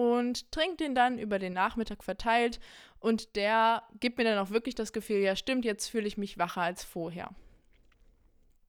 und 0.00 0.50
trinke 0.50 0.78
den 0.78 0.94
dann 0.94 1.18
über 1.18 1.38
den 1.38 1.52
Nachmittag 1.52 2.02
verteilt 2.02 2.58
und 3.00 3.36
der 3.36 3.82
gibt 4.00 4.18
mir 4.18 4.24
dann 4.24 4.38
auch 4.38 4.50
wirklich 4.50 4.74
das 4.74 4.92
Gefühl, 4.92 5.18
ja 5.18 5.36
stimmt, 5.36 5.64
jetzt 5.64 5.88
fühle 5.88 6.08
ich 6.08 6.16
mich 6.16 6.38
wacher 6.38 6.62
als 6.62 6.82
vorher. 6.84 7.30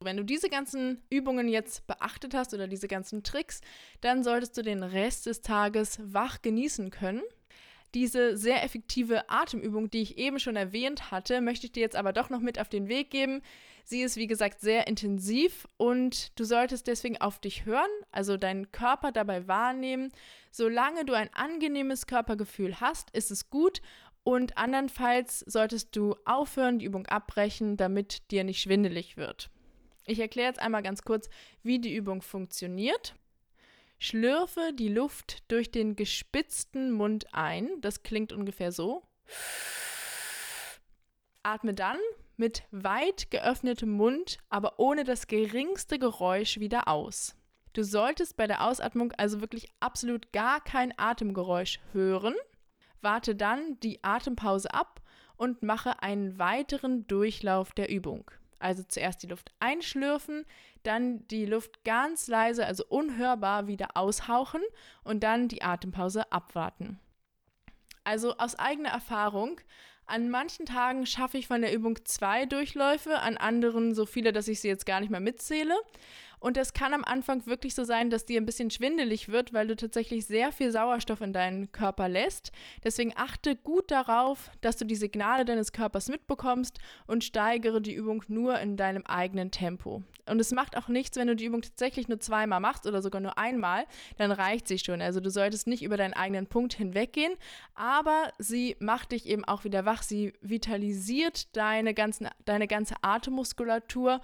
Wenn 0.02 0.17
du 0.17 0.26
diese 0.26 0.50
ganzen 0.50 1.02
Übungen 1.10 1.47
jetzt 1.47 1.88
beachtet 1.88 2.34
hast 2.34 2.54
oder 2.54 2.67
diese 2.67 2.88
ganzen 2.88 3.24
Tricks, 3.24 3.62
dann 4.02 4.24
solltest 4.24 4.58
du 4.58 4.62
den 4.62 4.84
Rest 4.84 5.26
des 5.26 5.41
Tages 5.41 6.00
wach 6.04 6.41
genießen 6.41 6.89
können 6.89 7.21
diese 7.93 8.38
sehr 8.38 8.63
effektive 8.63 9.30
Atemübung, 9.30 9.89
die 9.89 10.01
ich 10.01 10.17
eben 10.17 10.39
schon 10.39 10.56
erwähnt 10.56 11.12
hatte, 11.12 11.41
möchte 11.41 11.65
ich 11.65 11.71
dir 11.71 11.82
jetzt 11.82 11.95
aber 11.95 12.13
doch 12.13 12.30
noch 12.30 12.39
mit 12.39 12.60
auf 12.60 12.69
den 12.69 12.88
Weg 12.88 13.10
geben. 13.10 13.41
Sie 13.84 14.01
ist, 14.01 14.15
wie 14.15 14.27
gesagt, 14.27 14.62
sehr 14.62 14.88
intensiv 14.88 15.67
und 15.77 16.38
du 16.39 16.43
solltest 16.43 16.88
deswegen 16.88 17.17
auf 17.17 17.39
dich 17.39 17.65
hören, 17.65 17.89
also 18.12 18.38
deinen 18.38 18.71
Körper 18.71 19.12
dabei 19.12 19.47
wahrnehmen. 19.47 20.12
Solange 20.51 21.06
du 21.06 21.13
ein 21.13 21.34
angenehmes 21.34 22.08
Körpergefühl 22.08 22.80
hast, 22.80 23.10
ist 23.12 23.32
es 23.32 23.49
gut 23.49 23.82
und 24.23 24.58
andernfalls 24.58 25.39
solltest 25.39 25.95
du 25.95 26.15
aufhören, 26.25 26.80
die 26.80 26.86
Übung 26.86 27.08
abbrechen, 27.08 27.75
damit 27.75 28.32
dir 28.32 28.43
nicht 28.43 28.62
schwindelig 28.62 29.17
wird. 29.17 29.49
Ich 30.06 30.19
erkläre 30.19 30.47
jetzt 30.47 30.60
einmal 30.60 30.84
ganz 30.84 31.04
kurz, 31.04 31.30
wie 31.63 31.80
die 31.80 31.95
Übung 31.95 32.21
funktioniert. 32.21 33.15
Schlürfe 34.03 34.73
die 34.73 34.87
Luft 34.87 35.43
durch 35.51 35.69
den 35.69 35.95
gespitzten 35.95 36.91
Mund 36.91 37.35
ein. 37.35 37.69
Das 37.81 38.01
klingt 38.01 38.33
ungefähr 38.33 38.71
so. 38.71 39.03
Atme 41.43 41.75
dann 41.75 41.99
mit 42.35 42.63
weit 42.71 43.29
geöffnetem 43.29 43.91
Mund, 43.91 44.39
aber 44.49 44.79
ohne 44.79 45.03
das 45.03 45.27
geringste 45.27 45.99
Geräusch 45.99 46.59
wieder 46.59 46.87
aus. 46.87 47.35
Du 47.73 47.83
solltest 47.83 48.37
bei 48.37 48.47
der 48.47 48.65
Ausatmung 48.65 49.11
also 49.11 49.39
wirklich 49.39 49.67
absolut 49.79 50.33
gar 50.33 50.63
kein 50.63 50.97
Atemgeräusch 50.97 51.79
hören. 51.93 52.33
Warte 53.01 53.35
dann 53.35 53.79
die 53.81 54.03
Atempause 54.03 54.73
ab 54.73 55.03
und 55.37 55.61
mache 55.61 56.01
einen 56.01 56.39
weiteren 56.39 57.05
Durchlauf 57.05 57.71
der 57.73 57.91
Übung. 57.91 58.31
Also 58.62 58.84
zuerst 58.84 59.24
die 59.24 59.28
Luft 59.28 59.52
einschlürfen, 59.60 60.45
dann 60.84 61.28
die 61.28 61.45
Luft 61.45 61.84
ganz 61.84 62.28
leise, 62.28 62.65
also 62.65 62.86
unhörbar 62.88 63.67
wieder 63.67 63.89
aushauchen 63.95 64.62
und 65.04 65.24
dann 65.24 65.47
die 65.47 65.62
Atempause 65.62 66.32
abwarten. 66.32 67.00
Also 68.04 68.38
aus 68.38 68.56
eigener 68.56 68.89
Erfahrung, 68.89 69.60
an 70.06 70.30
manchen 70.30 70.65
Tagen 70.65 71.06
schaffe 71.06 71.38
ich 71.38 71.47
von 71.47 71.62
der 71.62 71.74
Übung 71.74 72.04
zwei 72.06 72.45
Durchläufe, 72.45 73.19
an 73.19 73.38
anderen 73.38 73.95
so 73.95 74.06
viele, 74.06 74.34
dass 74.34 74.47
ich 74.47 74.60
sie 74.60 74.67
jetzt 74.67 74.86
gar 74.86 75.00
nicht 75.00 75.10
mehr 75.10 75.19
mitzähle. 75.19 75.76
Und 76.41 76.58
es 76.58 76.73
kann 76.73 76.95
am 76.95 77.04
Anfang 77.06 77.45
wirklich 77.45 77.75
so 77.75 77.84
sein, 77.84 78.10
dass 78.10 78.25
dir 78.25 78.41
ein 78.41 78.47
bisschen 78.47 78.71
schwindelig 78.71 79.30
wird, 79.30 79.54
weil 79.54 79.67
du 79.67 79.75
tatsächlich 79.75 80.25
sehr 80.25 80.51
viel 80.51 80.71
Sauerstoff 80.71 81.21
in 81.21 81.34
deinen 81.34 81.71
Körper 81.71 82.10
lässt. 82.10 82.51
Deswegen 82.84 83.13
achte 83.15 83.56
gut 83.56 83.91
darauf, 83.91 84.49
dass 84.60 84.75
du 84.75 84.86
die 84.86 84.95
Signale 84.95 85.45
deines 85.45 85.71
Körpers 85.71 86.10
mitbekommst 86.10 86.80
und 87.06 87.23
steigere 87.23 87.80
die 87.80 87.93
Übung 87.93 88.23
nur 88.27 88.60
in 88.60 88.75
deinem 88.75 89.06
eigenen 89.06 89.51
Tempo. 89.51 90.01
Und 90.25 90.39
es 90.39 90.51
macht 90.51 90.75
auch 90.77 90.88
nichts, 90.88 91.15
wenn 91.15 91.27
du 91.27 91.36
die 91.36 91.45
Übung 91.45 91.62
tatsächlich 91.62 92.08
nur 92.08 92.19
zweimal 92.19 92.60
machst 92.60 92.88
oder 92.88 93.04
sogar 93.04 93.21
nur 93.21 93.38
einmal, 93.38 93.86
dann 94.17 94.32
reicht 94.32 94.67
sie 94.67 94.80
schon. 94.80 95.01
Also 95.01 95.19
du 95.19 95.30
solltest 95.30 95.67
nicht 95.67 95.84
über 95.84 95.97
deinen 95.97 96.13
eigenen 96.13 96.47
Punkt 96.47 96.73
hinweggehen, 96.73 97.34
aber 97.75 98.34
sie 98.39 98.77
macht 98.80 99.12
dich 99.12 99.27
eben 99.27 99.45
auch 99.45 99.63
wieder 99.63 99.86
wach. 99.86 100.01
Sie 100.01 100.34
vitalisiert 100.41 101.56
deine, 101.56 101.93
ganzen, 101.93 102.30
deine 102.45 102.67
ganze 102.67 102.95
Atemmuskulatur 103.04 104.21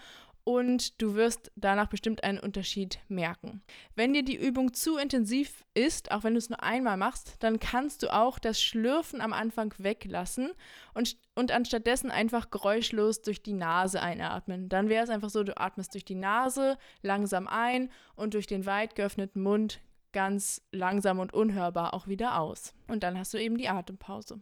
und 0.48 1.02
du 1.02 1.16
wirst 1.16 1.52
danach 1.58 1.90
bestimmt 1.90 2.24
einen 2.24 2.40
Unterschied 2.40 3.00
merken. 3.10 3.62
Wenn 3.96 4.14
dir 4.14 4.24
die 4.24 4.38
Übung 4.38 4.74
zu 4.74 4.96
intensiv 4.96 5.66
ist, 5.74 6.10
auch 6.10 6.24
wenn 6.24 6.36
du 6.36 6.38
es 6.38 6.50
nur 6.50 6.64
einmal 6.64 6.96
machst, 6.96 7.36
dann 7.44 7.60
kannst 7.60 8.02
du 8.02 8.14
auch 8.14 8.40
das 8.40 8.62
Schlürfen 8.62 9.20
am 9.20 9.34
Anfang 9.34 9.74
weglassen 9.78 10.54
und, 10.94 11.18
und 11.36 11.52
anstattdessen 11.52 12.12
einfach 12.12 12.50
geräuschlos 12.50 13.22
durch 13.22 13.44
die 13.44 13.52
Nase 13.52 14.02
einatmen. 14.02 14.70
Dann 14.70 14.88
wäre 14.88 15.04
es 15.04 15.10
einfach 15.10 15.30
so, 15.30 15.44
du 15.44 15.58
atmest 15.58 15.94
durch 15.94 16.06
die 16.06 16.16
Nase 16.16 16.78
langsam 17.02 17.50
ein 17.50 17.92
und 18.16 18.34
durch 18.34 18.48
den 18.48 18.66
weit 18.66 18.96
geöffneten 18.96 19.44
Mund 19.44 19.82
ganz 20.14 20.62
langsam 20.72 21.20
und 21.20 21.34
unhörbar 21.34 21.94
auch 21.94 22.08
wieder 22.08 22.40
aus. 22.40 22.74
Und 22.88 23.04
dann 23.04 23.20
hast 23.20 23.34
du 23.34 23.38
eben 23.38 23.58
die 23.58 23.68
Atempause. 23.68 24.40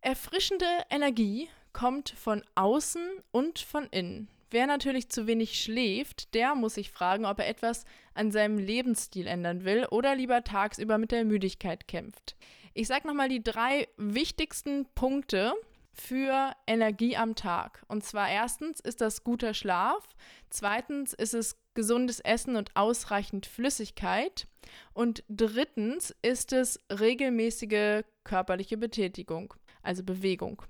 Erfrischende 0.00 0.66
Energie 0.90 1.48
kommt 1.72 2.10
von 2.10 2.42
außen 2.56 3.08
und 3.30 3.60
von 3.60 3.86
innen. 3.92 4.28
Wer 4.52 4.66
natürlich 4.66 5.08
zu 5.08 5.26
wenig 5.26 5.58
schläft, 5.58 6.34
der 6.34 6.54
muss 6.54 6.74
sich 6.74 6.90
fragen, 6.90 7.24
ob 7.24 7.38
er 7.38 7.48
etwas 7.48 7.86
an 8.12 8.30
seinem 8.30 8.58
Lebensstil 8.58 9.26
ändern 9.26 9.64
will 9.64 9.86
oder 9.90 10.14
lieber 10.14 10.44
tagsüber 10.44 10.98
mit 10.98 11.10
der 11.10 11.24
Müdigkeit 11.24 11.88
kämpft. 11.88 12.36
Ich 12.74 12.86
sage 12.86 13.08
nochmal 13.08 13.30
die 13.30 13.42
drei 13.42 13.88
wichtigsten 13.96 14.84
Punkte 14.94 15.54
für 15.94 16.52
Energie 16.66 17.16
am 17.16 17.34
Tag. 17.34 17.82
Und 17.88 18.04
zwar 18.04 18.28
erstens 18.28 18.78
ist 18.80 19.00
das 19.00 19.24
guter 19.24 19.54
Schlaf, 19.54 20.06
zweitens 20.50 21.14
ist 21.14 21.32
es 21.32 21.56
gesundes 21.72 22.20
Essen 22.20 22.56
und 22.56 22.76
ausreichend 22.76 23.46
Flüssigkeit 23.46 24.46
und 24.92 25.24
drittens 25.30 26.14
ist 26.20 26.52
es 26.52 26.78
regelmäßige 26.90 28.02
körperliche 28.22 28.76
Betätigung, 28.76 29.54
also 29.82 30.02
Bewegung. 30.02 30.60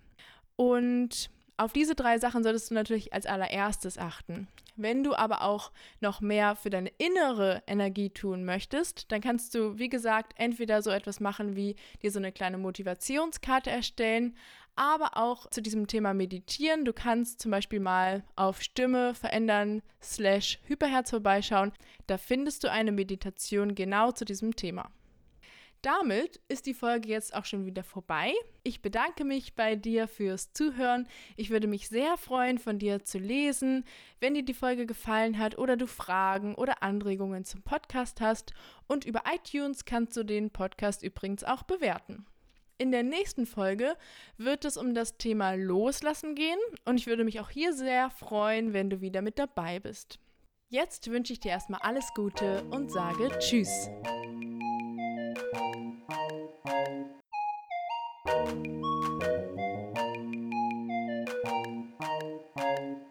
Und 0.55 1.31
auf 1.63 1.73
diese 1.73 1.95
drei 1.95 2.19
Sachen 2.19 2.43
solltest 2.43 2.71
du 2.71 2.75
natürlich 2.75 3.13
als 3.13 3.27
allererstes 3.27 3.97
achten. 3.97 4.49
Wenn 4.75 5.05
du 5.05 5.15
aber 5.15 5.43
auch 5.43 5.71
noch 6.01 6.21
mehr 6.21 6.57
für 6.57 6.71
deine 6.71 6.91
innere 6.99 7.63
Energie 7.67 8.11
tun 8.11 8.45
möchtest, 8.45 9.13
dann 9.13 9.21
kannst 9.21 9.55
du, 9.55 9.79
wie 9.79 9.89
gesagt, 9.89 10.33
entweder 10.37 10.83
so 10.83 10.91
etwas 10.91 11.21
machen 11.21 11.55
wie 11.55 11.77
dir 12.03 12.11
so 12.11 12.19
eine 12.19 12.33
kleine 12.33 12.59
Motivationskarte 12.59 13.71
erstellen, 13.71 14.37
aber 14.75 15.17
auch 15.17 15.49
zu 15.51 15.61
diesem 15.61 15.87
Thema 15.87 16.15
meditieren. 16.15 16.85
Du 16.85 16.93
kannst 16.93 17.41
zum 17.41 17.51
Beispiel 17.51 17.81
mal 17.81 18.25
auf 18.35 18.63
Stimme 18.63 19.15
verändern 19.15 19.83
slash 20.03 20.59
Hyperherz 20.65 21.11
vorbeischauen. 21.11 21.73
Da 22.07 22.19
findest 22.19 22.65
du 22.65 22.71
eine 22.71 22.93
Meditation 22.93 23.75
genau 23.75 24.13
zu 24.13 24.25
diesem 24.25 24.57
Thema. 24.57 24.91
Damit 25.83 26.41
ist 26.47 26.67
die 26.67 26.75
Folge 26.75 27.09
jetzt 27.09 27.35
auch 27.35 27.45
schon 27.45 27.67
wieder 27.67 27.83
vorbei. 27.83 28.33
Ich 28.63 28.83
bedanke 28.83 29.25
mich 29.25 29.57
bei 29.57 29.75
dir 29.75 30.07
fürs 30.07 30.53
Zuhören. 30.53 31.09
Ich 31.37 31.51
würde 31.51 31.67
mich 31.67 31.89
sehr 31.89 32.17
freuen, 32.17 32.59
von 32.59 32.79
dir 32.79 33.05
zu 33.05 33.19
lesen, 33.19 33.85
wenn 34.21 34.35
dir 34.35 34.45
die 34.45 34.55
Folge 34.55 34.87
gefallen 34.87 35.39
hat 35.39 35.59
oder 35.59 35.77
du 35.77 35.89
Fragen 35.89 36.55
oder 36.55 36.85
Anregungen 36.85 37.45
zum 37.45 37.63
Podcast 37.63 38.21
hast. 38.21 38.53
Und 38.87 39.05
über 39.05 39.25
iTunes 39.35 39.85
kannst 39.85 40.17
du 40.17 40.23
den 40.23 40.51
Podcast 40.51 41.03
übrigens 41.03 41.43
auch 41.43 41.65
bewerten. 41.65 42.27
In 42.79 42.93
der 42.93 43.03
nächsten 43.03 43.45
Folge 43.45 43.97
wird 44.37 44.65
es 44.65 44.77
um 44.77 44.95
das 44.95 45.19
Thema 45.19 45.55
Loslassen 45.55 46.37
gehen 46.37 46.59
und 46.85 46.97
ich 46.97 47.09
würde 47.09 47.25
mich 47.25 47.41
auch 47.41 47.51
hier 47.51 47.73
sehr 47.73 48.09
freuen, 48.11 48.73
wenn 48.73 48.89
du 48.89 49.01
wieder 49.01 49.21
mit 49.21 49.39
dabei 49.39 49.81
bist. 49.81 50.21
Jetzt 50.69 51.11
wünsche 51.11 51.33
ich 51.33 51.41
dir 51.41 51.51
erstmal 51.51 51.81
alles 51.83 52.09
Gute 52.15 52.63
und 52.71 52.91
sage 52.91 53.31
Tschüss. 53.41 53.89